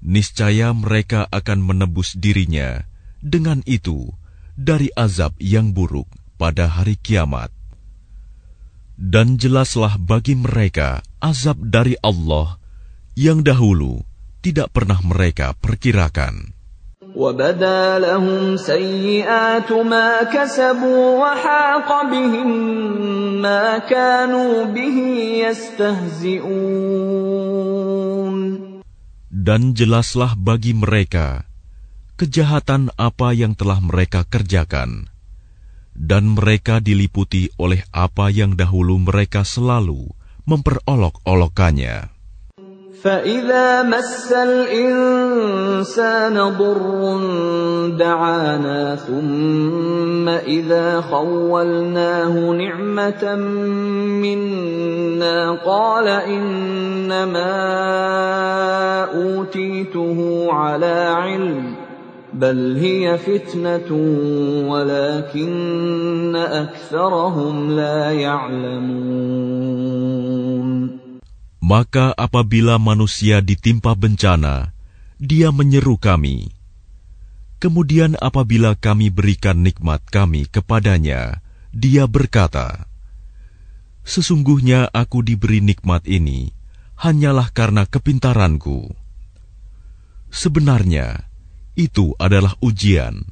niscaya 0.00 0.72
mereka 0.72 1.28
akan 1.28 1.60
menebus 1.60 2.16
dirinya 2.16 2.88
dengan 3.20 3.60
itu 3.68 4.16
dari 4.56 4.88
azab 4.96 5.36
yang 5.36 5.76
buruk 5.76 6.08
pada 6.40 6.72
hari 6.72 6.96
kiamat. 6.96 7.52
Dan 9.00 9.36
jelaslah 9.36 10.00
bagi 10.00 10.32
mereka 10.32 11.04
azab 11.20 11.60
dari 11.60 11.96
Allah 12.00 12.56
yang 13.12 13.44
dahulu 13.44 14.00
tidak 14.40 14.72
pernah 14.72 15.00
mereka 15.04 15.52
perkirakan. 15.56 16.56
وبدا 17.16 17.98
لهم 17.98 18.56
سيئات 18.60 19.72
ما 19.72 20.22
كسبوا 20.28 21.04
وحاق 21.16 21.88
بهم 22.12 22.50
ما 23.40 23.78
كانوا 23.88 24.64
به 24.68 24.98
يستهزئون 25.48 26.76
Dan 29.46 29.78
jelaslah 29.78 30.34
bagi 30.34 30.74
mereka 30.74 31.46
kejahatan 32.18 32.90
apa 32.98 33.30
yang 33.30 33.54
telah 33.54 33.78
mereka 33.78 34.26
kerjakan, 34.26 35.06
dan 35.96 36.36
mereka 36.36 36.78
diliputi 36.78 37.48
oleh 37.56 37.82
apa 37.90 38.28
yang 38.28 38.52
dahulu 38.52 39.00
mereka 39.00 39.42
selalu 39.42 40.12
memperolok-olokannya. 40.44 42.16
فإذا 43.06 43.82
مس 43.82 44.32
الإنسان 44.32 46.36
ضر 46.58 46.90
دعانا 47.94 48.96
ثم 48.96 50.28
إذا 50.28 51.00
خولناه 51.00 52.34
نعمة 52.50 53.34
منا 54.24 55.52
قال 55.52 56.08
إنما 56.08 57.54
أوتيته 59.14 60.48
على 60.50 60.96
علم 61.14 61.79
بل 62.40 62.76
هي 62.76 63.18
فتنة 63.18 63.90
ولكن 64.68 66.36
أكثرهم 66.36 67.70
لا 67.70 68.12
يعلمون 68.12 69.66
Maka 71.66 72.14
apabila 72.14 72.78
manusia 72.78 73.42
ditimpa 73.42 73.98
bencana, 73.98 74.70
dia 75.18 75.50
menyeru 75.50 75.98
kami. 75.98 76.54
Kemudian 77.58 78.14
apabila 78.22 78.78
kami 78.78 79.10
berikan 79.10 79.66
nikmat 79.66 79.98
kami 80.06 80.46
kepadanya, 80.46 81.42
dia 81.74 82.06
berkata, 82.06 82.86
Sesungguhnya 84.06 84.86
aku 84.94 85.26
diberi 85.26 85.58
nikmat 85.58 86.06
ini 86.06 86.54
hanyalah 87.02 87.50
karena 87.50 87.82
kepintaranku. 87.82 88.94
Sebenarnya, 90.30 91.26
itu 91.76 92.16
adalah 92.16 92.56
ujian, 92.64 93.24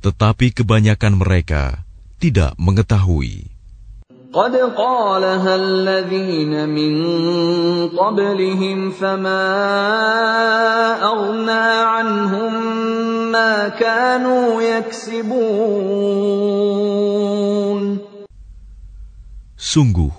tetapi 0.00 0.56
kebanyakan 0.56 1.20
mereka 1.20 1.84
tidak 2.16 2.56
mengetahui. 2.56 3.50
قد 4.30 4.54
قالها 4.78 5.54
الذين 5.56 6.70
من 6.70 6.94
قبلهم 7.98 8.90
فما 8.90 9.46
أغنى 11.02 11.66
عنهم 11.82 12.52
ما 13.34 13.68
كانوا 13.74 14.62
يكسبون 14.62 16.30
Sungguh, 19.60 20.10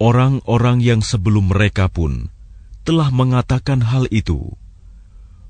orang-orang 0.00 0.80
yang 0.80 1.04
sebelum 1.04 1.52
mereka 1.52 1.88
pun 1.92 2.32
telah 2.84 3.12
mengatakan 3.12 3.84
hal 3.84 4.08
itu, 4.08 4.56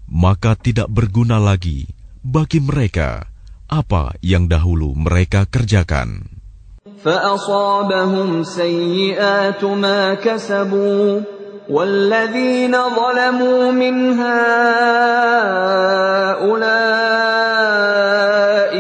maka 0.09 0.55
tidak 0.55 0.89
berguna 0.93 1.41
lagi 1.41 1.89
bagi 2.25 2.61
mereka 2.61 3.29
apa 3.69 4.17
yang 4.21 4.49
dahulu 4.49 4.93
mereka 4.97 5.49
kerjakan. 5.49 6.35
فأصابهم 7.05 8.45
سيئات 8.45 9.65
ما 9.65 10.15
كسبوا 10.15 11.21
والذين 11.69 12.73
ظلموا 12.73 13.73
من 13.73 14.21
هؤلاء 14.21 15.45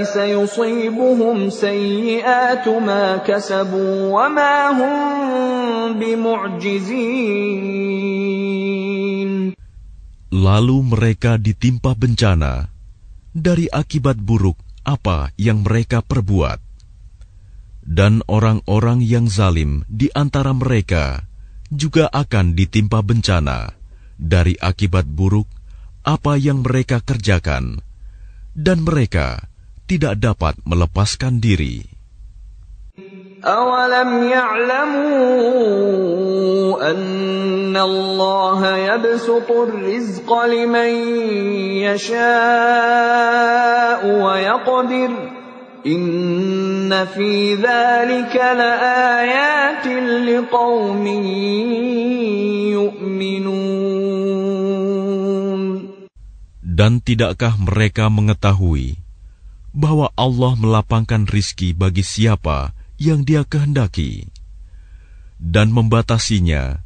سيصيبهم 0.02 1.50
سيئات 1.50 2.68
ما 2.68 3.16
كسبوا 3.16 4.08
وما 4.08 4.70
هم 4.70 4.94
بمعجزين 6.00 7.44
Lalu 10.29 10.85
mereka 10.85 11.41
ditimpa 11.41 11.97
bencana 11.97 12.69
dari 13.33 13.65
akibat 13.69 14.17
buruk 14.21 14.57
apa 14.85 15.33
yang 15.41 15.65
mereka 15.65 16.05
perbuat 16.05 16.61
dan 17.89 18.21
orang-orang 18.29 19.01
yang 19.01 19.25
zalim 19.25 19.81
di 19.89 20.13
antara 20.13 20.53
mereka 20.53 21.25
juga 21.73 22.05
akan 22.13 22.53
ditimpa 22.53 23.01
bencana 23.01 23.73
dari 24.21 24.53
akibat 24.61 25.09
buruk 25.09 25.49
apa 26.05 26.37
yang 26.37 26.65
mereka 26.65 27.01
kerjakan, 27.01 27.81
dan 28.57 28.81
mereka 28.81 29.49
tidak 29.85 30.17
dapat 30.21 30.57
melepaskan 30.65 31.41
diri. 31.41 31.98
أولم 33.44 34.22
يعلموا 34.24 35.74
أن 36.90 37.76
الله 37.76 38.76
يبسط 38.76 39.50
الرزق 39.50 40.44
لمن 40.44 40.92
يشاء 41.84 42.24
ويقدر 44.06 45.10
إن 45.86 47.04
في 47.04 47.54
ذلك 47.60 48.32
لآيات 48.32 49.86
لقوم 50.24 51.06
يؤمنون 52.72 54.14
Dan 56.74 56.98
tidakkah 56.98 57.54
mereka 57.54 58.10
mengetahui 58.10 58.98
bahwa 59.70 60.10
Allah 60.18 60.58
melapangkan 60.58 61.22
rizki 61.30 61.70
bagi 61.70 62.02
siapa 62.02 62.74
yang 62.98 63.26
dia 63.26 63.42
kehendaki 63.42 64.30
dan 65.44 65.74
membatasinya 65.74 66.80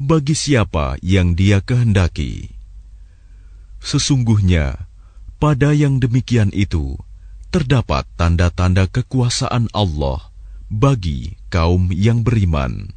bagi 0.00 0.32
siapa 0.32 0.96
yang 1.04 1.36
dia 1.36 1.60
kehendaki. 1.60 2.50
Sesungguhnya, 3.80 4.88
pada 5.40 5.72
yang 5.72 6.00
demikian 6.00 6.52
itu, 6.52 6.96
terdapat 7.52 8.04
tanda-tanda 8.16 8.88
kekuasaan 8.88 9.68
Allah 9.72 10.32
bagi 10.68 11.36
kaum 11.48 11.92
yang 11.92 12.24
beriman. 12.24 12.96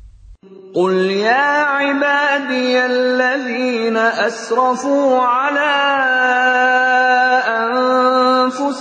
قل 0.74 1.05
يا 1.05 1.69
عبادي 1.69 2.86
الذين 2.86 3.93
أسرفوا 3.93 5.21
على 5.21 5.76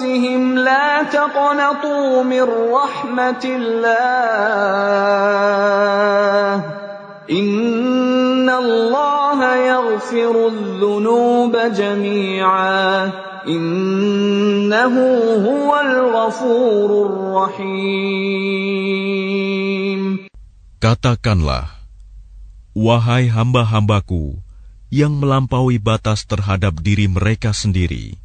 أنفسهم 0.07 0.59
لا 0.59 1.03
تقنطوا 1.03 2.22
من 2.22 2.47
رحمة 2.70 3.43
الله 3.45 4.82
إن 7.30 8.51
الله 8.51 9.57
يغفر 9.57 10.47
الذنوب 10.47 11.57
جميعا 11.74 13.11
إنه 13.47 14.95
هو 15.51 15.70
الغفور 15.80 16.90
الرحيم 17.07 18.22
Katakanlah, 20.82 21.78
wahai 22.74 23.30
hamba-hambaku 23.30 24.34
yang 24.90 25.14
melampaui 25.14 25.78
batas 25.78 26.26
terhadap 26.26 26.82
diri 26.82 27.07
mereka 27.07 27.55
sendiri, 27.55 28.18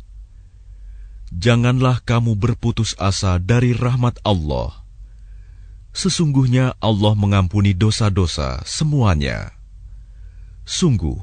janganlah 1.32 2.04
kamu 2.04 2.36
berputus 2.36 2.92
asa 3.00 3.40
dari 3.40 3.72
rahmat 3.72 4.20
Allah. 4.20 4.84
Sesungguhnya 5.92 6.76
Allah 6.80 7.12
mengampuni 7.12 7.76
dosa-dosa 7.76 8.64
semuanya. 8.64 9.52
Sungguh, 10.64 11.20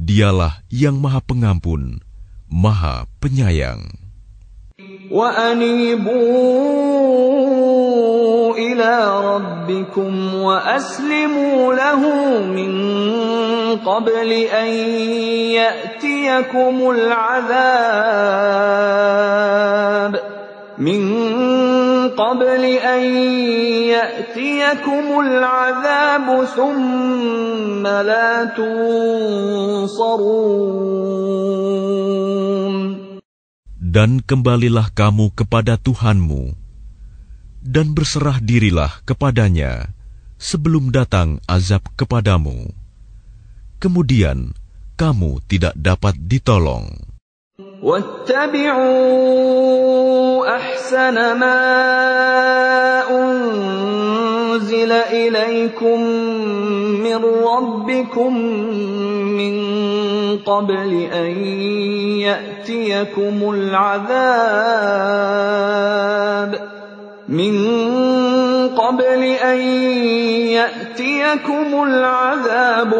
Dialah 0.00 0.64
yang 0.72 0.96
Maha 0.96 1.20
Pengampun, 1.20 2.00
Maha 2.48 3.04
Penyayang. 3.20 3.84
Wa 5.12 5.52
anibu 5.52 6.16
ila 8.56 8.92
rabbikum 9.20 10.40
wa 10.40 10.56
aslimu 10.64 11.74
lahu 11.76 12.40
قبل 13.85 14.29
أن 14.31 14.69
يأتيكم 15.55 16.75
العذاب 16.91 18.45
من 20.77 21.01
قبل 22.11 22.63
أن 22.83 23.03
يأتيكم 23.95 25.05
العذاب 25.19 26.27
ثم 26.45 27.83
لا 27.87 28.45
تنصرون 28.51 30.35
Dan 33.95 34.19
kembalilah 34.19 34.91
kamu 34.91 35.31
kepada 35.31 35.79
Tuhanmu, 35.79 36.51
dan 37.63 37.95
berserah 37.95 38.43
dirilah 38.43 38.91
kepadanya 39.07 39.87
sebelum 40.35 40.91
datang 40.91 41.39
azab 41.47 41.79
kepadamu. 41.95 42.75
Kemudian 43.79 44.55
kamu 44.95 45.43
tidak 45.45 45.75
dapat 45.75 46.15
ditolong. 46.17 47.15
واتبعوا 47.85 48.85
احسن 50.57 51.15
ما 51.39 51.61
انزل 53.09 54.91
اليكم 54.91 55.99
من 56.99 57.21
ربكم 57.25 58.37
من 59.39 59.55
قبل 60.37 60.91
ان 61.13 61.31
ياتيكم 62.19 63.49
العذاب 63.49 64.65
من 67.30 67.54
قبل 68.74 69.22
يأتيكم 70.58 71.68
العذاب 71.86 72.90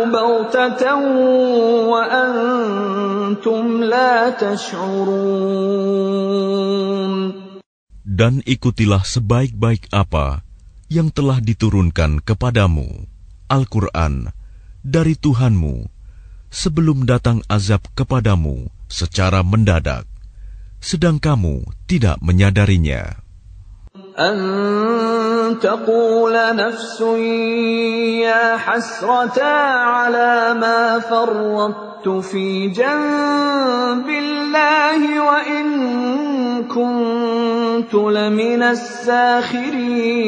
وأنتم 1.90 3.64
لا 3.82 4.30
تشعرون. 4.30 5.50
Dan 8.10 8.38
ikutilah 8.46 9.02
sebaik-baik 9.02 9.90
apa 9.90 10.46
yang 10.86 11.10
telah 11.10 11.42
diturunkan 11.42 12.22
kepadamu 12.22 13.10
Al-Qur'an 13.50 14.30
dari 14.86 15.18
Tuhanmu 15.18 15.90
sebelum 16.54 17.02
datang 17.06 17.42
azab 17.50 17.82
kepadamu 17.98 18.70
secara 18.86 19.42
mendadak 19.42 20.06
sedang 20.82 21.20
kamu 21.20 21.62
tidak 21.86 22.18
menyadarinya 22.24 23.19
أن 24.15 25.59
تقول 25.59 26.35
نفس 26.55 27.01
يا 28.23 28.57
حسرتا 28.57 29.55
على 29.83 30.55
ما 30.55 30.99
فرطت 30.99 32.07
في 32.23 32.71
جنب 32.71 34.07
الله 34.07 35.01
وإن 35.19 35.67
كنت 36.71 37.93
لمن 37.93 38.61
الساخرين 38.63 40.25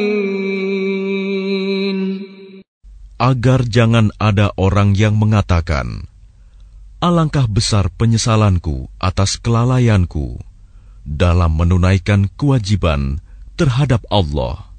Agar 3.18 3.66
jangan 3.66 4.14
ada 4.22 4.54
orang 4.54 4.94
yang 4.94 5.18
mengatakan, 5.18 6.06
Alangkah 7.02 7.50
besar 7.50 7.90
penyesalanku 7.90 8.86
atas 9.02 9.42
kelalaianku 9.42 10.38
dalam 11.02 11.58
menunaikan 11.58 12.30
kewajiban 12.38 13.18
terhadap 13.58 14.04
Allah. 14.12 14.70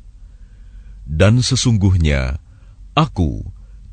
Dan 1.10 1.42
sesungguhnya, 1.42 2.38
aku 2.94 3.44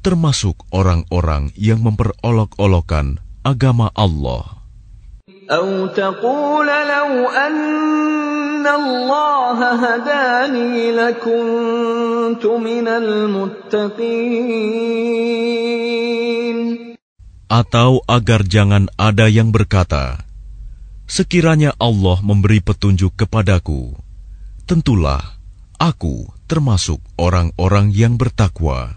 termasuk 0.05 0.69
orang-orang 0.71 1.51
yang 1.57 1.83
memperolok-olokan 1.83 3.19
agama 3.43 3.91
Allah. 3.97 4.57
أو 5.47 5.87
تقول 5.87 6.67
لو 6.67 7.31
أن 7.31 8.67
الله 8.67 9.59
هداني 9.79 10.91
لكنت 10.91 12.47
من 12.47 12.87
المتقين 12.89 14.27
Atau 17.47 18.03
agar 18.11 18.43
jangan 18.43 18.91
ada 18.99 19.31
yang 19.31 19.55
berkata, 19.55 20.19
Sekiranya 21.07 21.79
Allah 21.79 22.19
memberi 22.19 22.59
petunjuk 22.59 23.15
kepadaku, 23.15 23.95
tentulah 24.71 25.23
aku 25.77 26.27
termasuk 26.47 27.01
orang-orang 27.19 27.93
yang 27.93 28.17
bertakwa. 28.19 28.97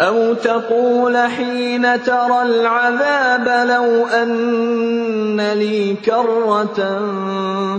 أو 0.00 0.34
تقول 0.40 1.12
حين 1.12 1.84
ترى 1.84 2.40
العذاب 2.42 3.46
لو 3.68 4.06
أن 4.08 5.36
لي 5.36 6.00
كرة 6.00 6.80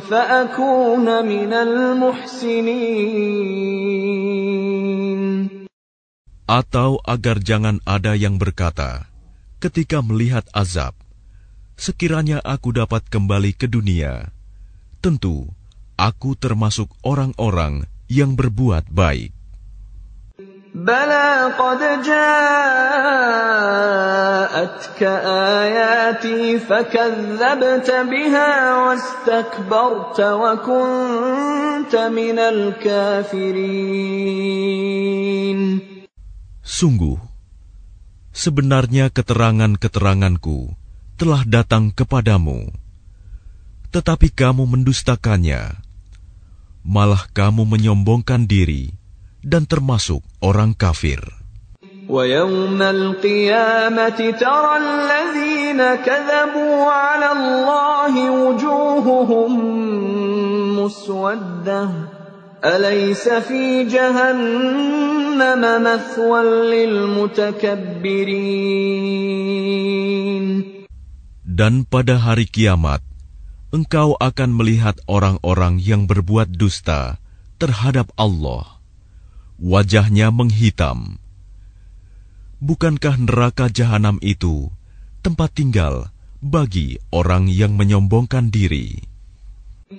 فأكون 0.06 1.26
من 1.26 1.50
المحسنين 1.54 3.02
Atau 6.52 7.00
agar 7.08 7.40
jangan 7.40 7.80
ada 7.88 8.12
yang 8.12 8.36
berkata, 8.36 9.08
ketika 9.64 10.04
melihat 10.04 10.44
azab, 10.52 10.92
sekiranya 11.80 12.44
aku 12.44 12.76
dapat 12.76 13.08
kembali 13.08 13.56
ke 13.56 13.72
dunia, 13.72 14.36
tentu 15.00 15.48
Aku 15.97 16.37
termasuk 16.37 16.93
orang-orang 17.01 17.89
yang 18.13 18.37
berbuat 18.37 18.93
baik. 18.93 19.33
Bala 20.77 21.57
qad 21.57 22.05
ja'atka 22.05 22.29
ayati 25.25 26.61
fakadzabta 26.61 28.05
biha 28.05 28.53
wastakbarta 28.85 30.37
wa 30.37 30.61
kunta 30.61 32.13
minal 32.13 32.77
kafirin. 32.77 33.57
Sungguh, 36.61 37.17
sebenarnya 38.37 39.09
keterangan-keteranganku 39.09 40.77
telah 41.17 41.41
datang 41.49 41.89
kepadamu, 41.89 42.69
tetapi 43.97 44.29
kamu 44.29 44.69
mendustakannya 44.69 45.86
malah 46.86 47.30
kamu 47.32 47.66
menyombongkan 47.68 48.50
diri 48.50 48.94
dan 49.42 49.66
termasuk 49.70 50.22
orang 50.42 50.74
kafir. 50.74 51.22
ويوم 52.12 52.82
القيامة 52.82 54.20
ترى 54.36 54.74
الذين 54.78 55.80
كذبوا 56.04 56.92
على 56.92 57.32
الله 57.32 58.14
وجوههم 58.32 59.52
مسودة 60.76 61.90
أليس 62.66 63.30
في 63.48 63.84
جهنم 63.88 65.62
مثوى 65.84 66.42
للمتكبرين 66.68 67.62
Dan 71.52 71.84
pada 71.86 72.16
hari 72.16 72.48
kiamat, 72.48 73.04
engkau 73.72 74.20
akan 74.20 74.52
melihat 74.52 75.00
orang-orang 75.08 75.80
yang 75.80 76.04
berbuat 76.04 76.52
dusta 76.52 77.18
terhadap 77.56 78.12
Allah. 78.20 78.84
Wajahnya 79.62 80.34
menghitam. 80.34 81.22
Bukankah 82.60 83.18
neraka 83.18 83.72
jahanam 83.72 84.20
itu 84.22 84.70
tempat 85.24 85.56
tinggal 85.56 86.12
bagi 86.42 86.98
orang 87.10 87.48
yang 87.48 87.78
menyombongkan 87.78 88.52
diri? 88.52 89.08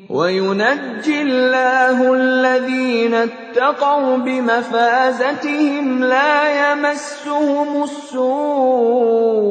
وينجي 0.09 1.23
الله 1.23 2.15
الذين 2.15 3.15
اتقوا 3.15 4.17
بمفازتهم 4.17 6.05
لا 6.05 6.73
يمسهم 6.73 7.83
السوء 7.85 9.43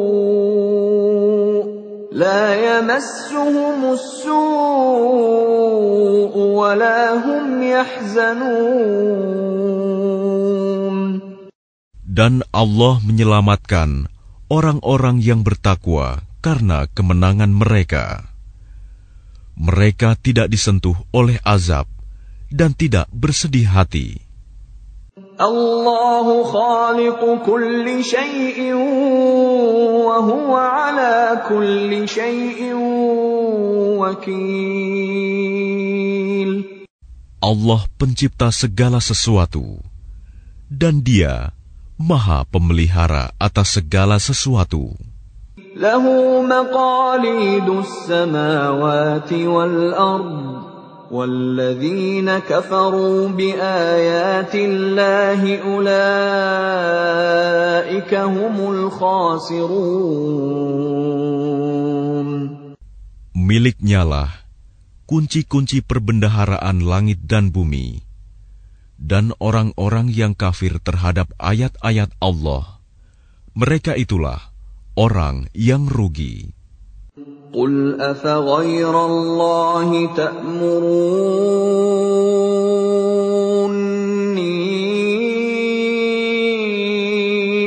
لا 2.15 2.43
يمسهم 2.55 3.79
السوء 3.93 4.33
ولا 6.37 6.99
هم 7.23 7.63
يحزنون 7.63 8.91
Dan 12.11 12.43
Allah 12.51 12.99
menyelamatkan 13.07 14.11
orang-orang 14.51 15.23
yang 15.23 15.47
bertakwa 15.47 16.27
karena 16.43 16.91
kemenangan 16.91 17.55
mereka. 17.55 18.27
Mereka 19.55 20.19
tidak 20.19 20.51
disentuh 20.51 20.99
oleh 21.15 21.39
azab 21.47 21.87
dan 22.51 22.75
tidak 22.75 23.07
bersedih 23.15 23.71
hati. 23.71 24.19
Allahu 25.36 26.48
khaliqu 26.48 27.44
kulli 27.44 28.00
syai'in 28.00 28.72
wa 30.00 30.24
huwa 30.24 30.88
ala 30.88 31.44
kulli 31.44 32.08
syai'in. 32.08 32.80
Allah 37.44 37.80
pencipta 38.00 38.48
segala 38.48 38.96
sesuatu 38.96 39.84
dan 40.72 41.04
dia 41.04 41.52
maha 42.00 42.48
pemelihara 42.48 43.36
atas 43.36 43.76
segala 43.76 44.16
sesuatu. 44.16 44.96
Lahu 45.76 46.40
maqalidus 46.48 48.08
samawati 48.08 49.44
wal 49.44 49.92
ardh 49.92 50.55
والذين 51.11 52.39
كفروا 52.47 53.35
بآيات 53.35 54.55
الله 54.55 55.41
أولئك 55.59 55.91
هم 58.15 58.55
الخاسرون 58.71 59.91
Miliknyalah 63.51 64.47
kunci-kunci 65.03 65.83
perbendaharaan 65.83 66.87
langit 66.87 67.27
dan 67.27 67.51
bumi, 67.51 67.99
dan 68.95 69.35
orang-orang 69.43 70.07
yang 70.07 70.31
kafir 70.31 70.79
terhadap 70.79 71.35
ayat-ayat 71.35 72.15
Allah. 72.23 72.79
Mereka 73.51 73.99
itulah 73.99 74.55
orang 74.95 75.51
yang 75.51 75.91
rugi. 75.91 76.54
قل 77.51 78.01
أفغير 78.01 79.05
الله 79.05 80.15
تأمروني 80.15 80.91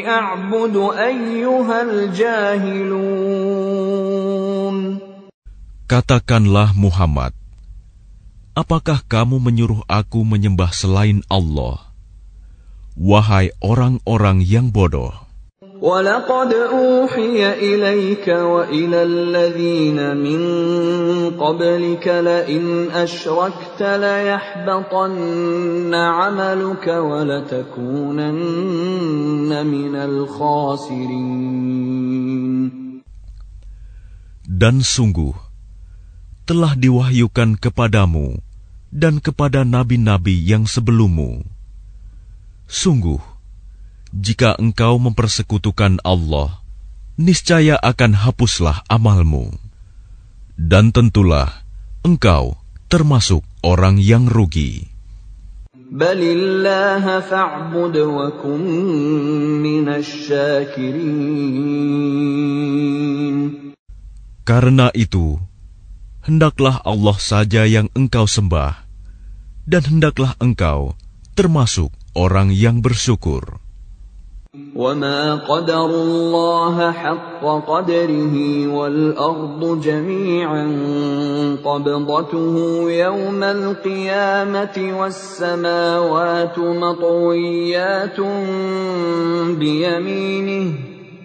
أعبد 0.08 0.76
أيها 0.96 1.82
الجاهلون 1.82 3.14
Katakanlah 5.84 6.72
Muhammad, 6.72 7.36
apakah 8.56 9.04
kamu 9.04 9.36
menyuruh 9.36 9.84
aku 9.84 10.24
menyembah 10.24 10.72
selain 10.72 11.20
Allah? 11.28 11.92
Wahai 12.96 13.52
orang-orang 13.60 14.40
yang 14.40 14.72
bodoh. 14.72 15.12
ولقد 15.79 16.53
أوحي 16.53 17.39
إليك 17.55 18.27
وإلى 18.27 19.03
الذين 19.03 20.17
من 20.19 20.41
قبلك 21.39 22.07
لئن 22.07 22.91
أشركت 22.91 23.79
ليحبطن 23.79 25.15
عملك 25.95 26.87
ولتكونن 26.87 28.27
من 29.65 29.95
الخاسرين 29.95 31.39
Dan 34.49 34.83
sungguh, 34.83 35.31
telah 36.43 36.75
diwahyukan 36.75 37.55
kepadamu 37.55 38.43
dan 38.91 39.23
kepada 39.23 39.63
nabi-nabi 39.63 40.35
yang 40.35 40.67
sebelummu. 40.67 41.47
Sungguh, 42.67 43.23
jika 44.09 44.57
engkau 44.57 44.97
mempersekutukan 44.97 46.01
Allah, 46.01 46.61
niscaya 47.19 47.77
akan 47.77 48.17
hapuslah 48.17 48.81
amalmu. 48.89 49.53
Dan 50.59 50.91
tentulah 50.91 51.63
engkau 52.01 52.59
termasuk 52.89 53.45
orang 53.61 54.01
yang 54.01 54.27
rugi. 54.27 54.89
Karena 64.49 64.87
itu, 64.97 65.27
hendaklah 66.25 66.75
Allah 66.81 67.17
saja 67.21 67.63
yang 67.69 67.87
engkau 67.93 68.25
sembah, 68.25 68.73
dan 69.69 69.83
hendaklah 69.85 70.33
engkau 70.41 70.97
termasuk 71.37 71.93
orang 72.17 72.49
yang 72.51 72.81
bersyukur. 72.81 73.61
وما 74.75 75.35
قدروا 75.35 76.03
الله 76.03 76.91
حق 76.91 77.43
قدره 77.67 78.35
والأرض 78.67 79.81
جميعا 79.81 80.65
قبضته 81.65 82.55
يوم 82.91 83.43
القيامة 83.43 84.77
والسماوات 84.99 86.59
مطويات 86.59 88.19
بيمينه 89.59 90.73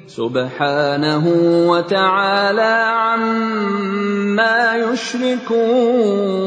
سبحانه 0.07 1.25
وتعالى 1.71 2.75
عما 2.91 4.59
يشركون 4.77 6.45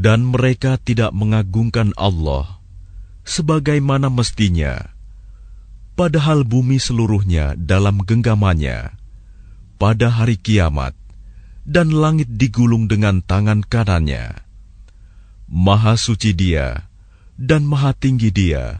Dan 0.00 0.32
mereka 0.32 0.80
tidak 0.80 1.12
mengagungkan 1.12 1.92
Allah 1.92 2.59
sebagaimana 3.30 4.10
mestinya, 4.10 4.90
padahal 5.94 6.42
bumi 6.42 6.82
seluruhnya 6.82 7.54
dalam 7.54 8.02
genggamannya 8.02 8.98
pada 9.80 10.12
hari 10.12 10.36
kiamat, 10.36 10.92
dan 11.64 11.94
langit 11.94 12.28
digulung 12.36 12.90
dengan 12.90 13.24
tangan 13.24 13.64
kanannya. 13.64 14.36
Maha 15.48 15.96
suci 15.96 16.36
Dia 16.36 16.90
dan 17.40 17.64
maha 17.64 17.96
tinggi 17.96 18.28
Dia 18.28 18.76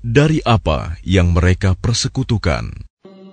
dari 0.00 0.40
apa 0.46 0.96
yang 1.04 1.36
mereka 1.36 1.76
persekutukan. 1.76 2.87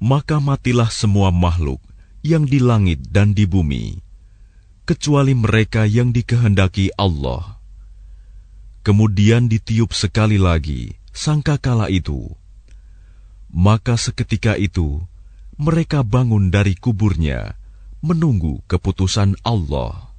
maka 0.00 0.40
matilah 0.40 0.88
semua 0.88 1.28
makhluk 1.28 1.78
yang 2.24 2.48
di 2.48 2.56
langit 2.60 3.04
dan 3.12 3.36
di 3.36 3.44
bumi, 3.44 4.00
kecuali 4.88 5.36
mereka 5.36 5.84
yang 5.84 6.10
dikehendaki 6.10 6.90
Allah. 6.96 7.60
Kemudian 8.80 9.46
ditiup 9.46 9.92
sekali 9.92 10.40
lagi 10.40 10.96
sangkakala 11.12 11.92
itu. 11.92 12.32
Maka 13.52 14.00
seketika 14.00 14.56
itu 14.56 15.04
mereka 15.60 16.00
bangun 16.00 16.48
dari 16.48 16.72
kuburnya 16.72 17.60
menunggu 18.00 18.64
keputusan 18.66 19.36
Allah. 19.44 20.09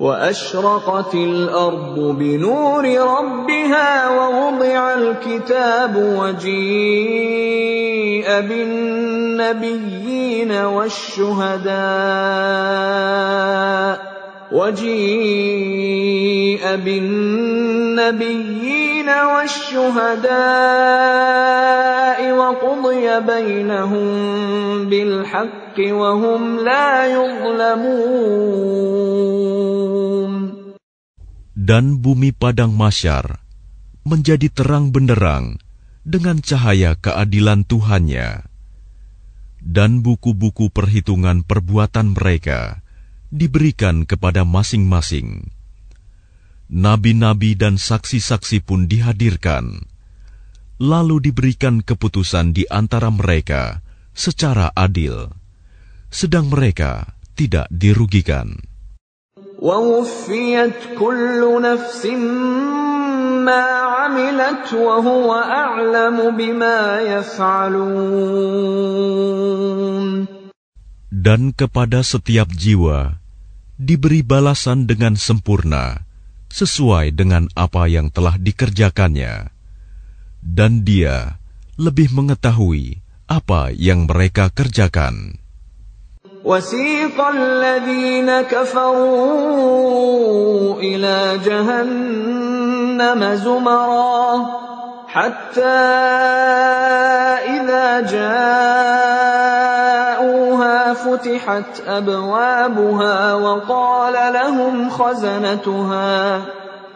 وأشرقت 0.00 1.14
الأرض 1.14 1.98
بنور 2.18 2.84
ربها 2.84 4.10
ووضع 4.10 4.94
الكتاب 4.94 5.96
وجيء 6.18 7.54
بالنبيين 8.40 10.52
والشهداء 10.52 11.74
وجيء 14.52 15.96
بالنبيين 16.76 19.08
والشهداء 19.08 20.34
وقضي 22.32 23.20
بينهم 23.20 24.08
بالحق 24.88 25.63
Dan 31.54 31.98
bumi 31.98 32.30
padang 32.30 32.70
masyar 32.78 33.42
menjadi 34.06 34.46
terang 34.54 34.94
benderang 34.94 35.58
dengan 36.06 36.38
cahaya 36.38 36.94
keadilan 36.94 37.66
Tuhannya. 37.66 38.46
Dan 39.58 40.06
buku-buku 40.06 40.70
perhitungan 40.70 41.42
perbuatan 41.42 42.14
mereka 42.14 42.78
diberikan 43.34 44.06
kepada 44.06 44.46
masing-masing. 44.46 45.50
Nabi-nabi 46.70 47.58
dan 47.58 47.82
saksi-saksi 47.82 48.62
pun 48.62 48.86
dihadirkan, 48.86 49.90
lalu 50.78 51.18
diberikan 51.18 51.82
keputusan 51.82 52.54
di 52.54 52.62
antara 52.70 53.10
mereka 53.10 53.82
secara 54.14 54.70
adil, 54.78 55.34
sedang 56.14 56.46
mereka 56.46 57.10
tidak 57.34 57.66
dirugikan. 57.74 58.54
Dan 71.10 71.40
kepada 71.50 72.00
setiap 72.06 72.48
jiwa 72.54 73.18
diberi 73.74 74.22
balasan 74.22 74.86
dengan 74.86 75.18
sempurna 75.18 76.06
sesuai 76.54 77.10
dengan 77.10 77.50
apa 77.58 77.90
yang 77.90 78.14
telah 78.14 78.38
dikerjakannya, 78.38 79.50
dan 80.46 80.86
Dia 80.86 81.42
lebih 81.74 82.14
mengetahui 82.14 83.02
apa 83.26 83.74
yang 83.74 84.06
mereka 84.06 84.54
kerjakan. 84.54 85.43
وسيق 86.44 87.26
الذين 87.34 88.40
كفروا 88.40 89.54
إلى 90.74 91.38
جهنم 91.44 93.34
زمرا 93.34 94.46
حتى 95.08 95.62
إذا 97.48 98.00
جاءوها 98.00 98.44
فتحت 100.94 101.82
أبوابها 101.86 103.34
وقال 103.34 104.32
لهم 104.34 104.90
خزنتها 104.90 106.42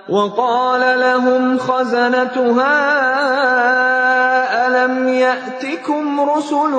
وقال 0.09 1.01
لهم 1.01 1.59
خزنتها 1.59 2.79
ألم 4.67 5.09
يأتكم 5.09 6.21
رسل 6.21 6.71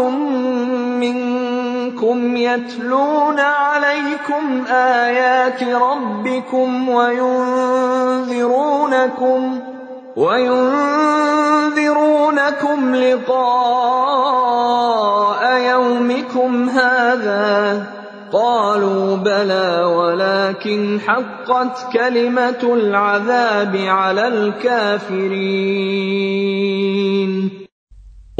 منكم 1.00 1.59
منكم 1.90 2.38
يتلون 2.38 3.40
عليكم 3.40 4.66
آيات 4.70 5.64
ربكم 5.64 6.90
وينذرونكم 6.90 8.30
وينذرونكم 10.16 10.56
لقاء 12.96 13.42
يومكم 15.58 16.70
هذا 16.70 17.86
قالوا 18.32 19.16
بلى 19.16 19.84
ولكن 19.84 21.00
حقت 21.08 21.94
كلمة 21.94 22.74
العذاب 22.74 23.76
على 23.76 24.28
الكافرين. 24.28 25.10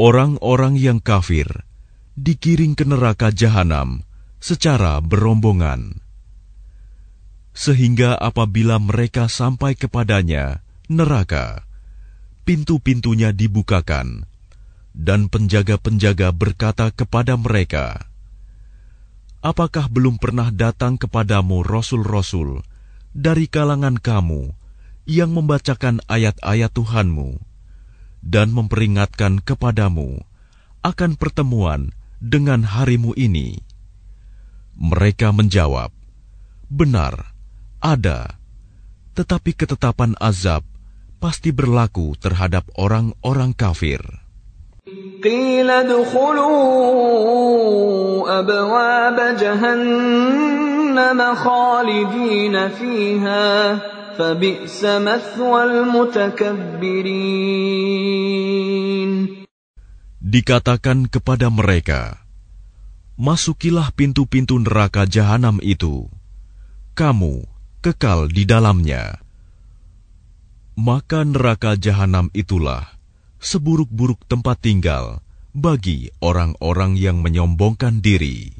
Orang-orang 0.00 0.80
yang 0.80 1.04
kafir 1.04 1.69
dikiring 2.16 2.78
ke 2.78 2.86
neraka 2.86 3.30
jahanam 3.30 4.06
secara 4.40 4.98
berombongan. 4.98 6.00
Sehingga 7.52 8.16
apabila 8.16 8.78
mereka 8.78 9.26
sampai 9.26 9.74
kepadanya, 9.74 10.62
neraka, 10.86 11.66
pintu-pintunya 12.46 13.34
dibukakan, 13.34 14.24
dan 14.96 15.28
penjaga-penjaga 15.28 16.32
berkata 16.32 16.94
kepada 16.94 17.34
mereka, 17.36 18.06
Apakah 19.40 19.88
belum 19.88 20.20
pernah 20.20 20.52
datang 20.52 21.00
kepadamu 21.00 21.64
rasul-rasul 21.64 22.60
dari 23.16 23.48
kalangan 23.48 23.96
kamu 23.96 24.52
yang 25.08 25.32
membacakan 25.32 26.04
ayat-ayat 26.06 26.70
Tuhanmu? 26.70 27.50
dan 28.20 28.52
memperingatkan 28.52 29.40
kepadamu 29.40 30.20
akan 30.84 31.16
pertemuan 31.16 31.92
dengan 32.19 32.63
harimu 32.65 33.13
ini. 33.15 33.59
Mereka 34.75 35.31
menjawab, 35.31 35.91
"Benar, 36.67 37.31
ada, 37.79 38.41
tetapi 39.15 39.55
ketetapan 39.55 40.15
azab 40.19 40.63
pasti 41.23 41.51
berlaku 41.55 42.15
terhadap 42.19 42.67
orang-orang 42.75 43.53
kafir." 43.55 44.01
قيل 45.25 45.65
ادخلوا 45.65 46.53
أبواب 48.39 49.17
جهنم 49.41 51.19
خالدين 51.35 52.69
فيها 52.69 53.81
Dikatakan 60.20 61.08
kepada 61.08 61.48
mereka, 61.48 62.20
Masukilah 63.16 63.92
pintu-pintu 63.92 64.56
neraka 64.60 65.08
jahanam 65.08 65.60
itu. 65.64 66.08
Kamu 66.96 67.44
kekal 67.80 68.28
di 68.28 68.44
dalamnya. 68.44 69.20
Maka 70.76 71.24
neraka 71.24 71.76
jahanam 71.76 72.28
itulah 72.36 72.96
seburuk-buruk 73.40 74.24
tempat 74.28 74.60
tinggal 74.60 75.24
bagi 75.56 76.12
orang-orang 76.20 77.00
yang 77.00 77.24
menyombongkan 77.24 78.04
diri. 78.04 78.59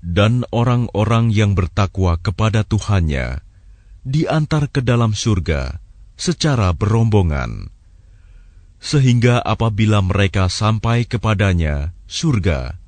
dan 0.00 0.48
orang-orang 0.48 1.28
yang 1.28 1.52
bertakwa 1.52 2.16
kepada 2.16 2.64
Tuhannya 2.64 3.44
diantar 4.00 4.72
ke 4.72 4.80
dalam 4.80 5.12
surga 5.12 5.76
secara 6.16 6.72
berombongan, 6.72 7.68
sehingga 8.80 9.44
apabila 9.44 10.00
mereka 10.00 10.48
sampai 10.48 11.04
kepadanya 11.04 11.92
surga 12.08 12.80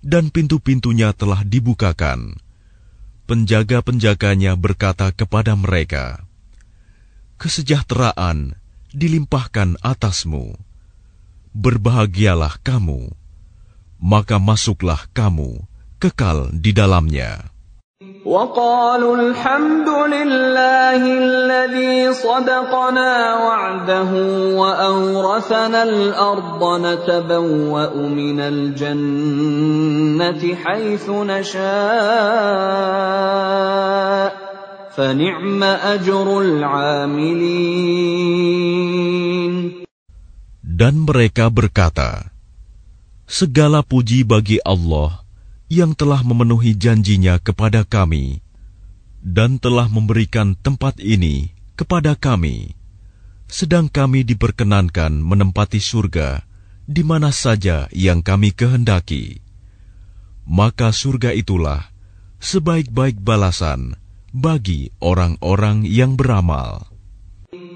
dan 0.00 0.32
pintu-pintunya 0.32 1.12
telah 1.12 1.44
dibukakan, 1.44 2.40
penjaga-penjaganya 3.28 4.56
berkata 4.56 5.12
kepada 5.12 5.52
mereka, 5.60 6.24
"Kesejahteraan 7.36 8.56
dilimpahkan 8.96 9.76
atasmu, 9.84 10.56
berbahagialah 11.52 12.56
kamu, 12.64 13.12
maka 14.00 14.40
masuklah 14.40 15.04
kamu." 15.12 15.68
kekal 16.05 16.49
di 16.53 16.73
dalamnya. 16.73 17.51
وقالوا 18.25 19.15
الحمد 19.17 19.89
لله 19.89 21.01
الذي 21.01 22.13
صدقنا 22.13 23.13
وعده 23.35 24.11
وأورثنا 24.57 25.83
الأرض 25.83 26.61
نتبوأ 26.85 27.93
من 27.97 28.39
الجنة 28.39 29.75
حيث 30.55 31.09
نشاء 31.09 31.61
فنعم 34.93 35.63
أجر 35.63 36.41
العاملين 36.41 37.81
Dan 40.61 41.05
mereka 41.05 41.49
berkata, 41.53 42.33
Segala 43.29 43.85
puji 43.85 44.25
bagi 44.25 44.57
Allah 44.65 45.21
yang 45.66 45.98
telah 45.98 46.22
memenuhi 46.22 46.78
janjinya 46.78 47.42
kepada 47.42 47.82
kami 47.82 48.42
dan 49.26 49.58
telah 49.58 49.90
memberikan 49.90 50.54
tempat 50.54 51.02
ini 51.02 51.50
kepada 51.74 52.14
kami, 52.14 52.78
sedang 53.50 53.90
kami 53.90 54.22
diperkenankan 54.22 55.10
menempati 55.18 55.82
surga 55.82 56.46
di 56.86 57.02
mana 57.02 57.34
saja 57.34 57.90
yang 57.90 58.22
kami 58.22 58.54
kehendaki. 58.54 59.42
Maka 60.46 60.94
surga 60.94 61.34
itulah 61.34 61.90
sebaik-baik 62.38 63.18
balasan 63.18 63.98
bagi 64.30 64.94
orang-orang 65.02 65.82
yang 65.82 66.14
beramal. 66.14 66.95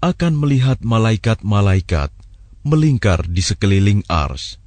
akan 0.00 0.32
melihat 0.36 0.80
malaikat-malaikat 0.80 2.08
melingkar 2.60 3.24
di 3.24 3.40
sekeliling 3.40 4.04
ars, 4.08 4.60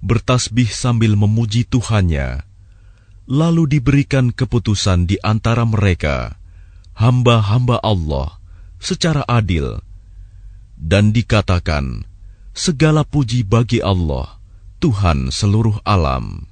bertasbih 0.00 0.68
sambil 0.68 1.12
memuji 1.12 1.68
Tuhannya, 1.68 2.44
lalu 3.28 3.68
diberikan 3.68 4.32
keputusan 4.32 5.04
di 5.04 5.20
antara 5.20 5.68
mereka, 5.68 6.40
hamba-hamba 6.96 7.76
Allah, 7.84 8.40
secara 8.80 9.28
adil, 9.28 9.84
dan 10.80 11.12
dikatakan, 11.12 12.08
segala 12.56 13.04
puji 13.04 13.44
bagi 13.44 13.84
Allah, 13.84 14.40
Tuhan 14.80 15.28
seluruh 15.28 15.84
alam. 15.84 16.47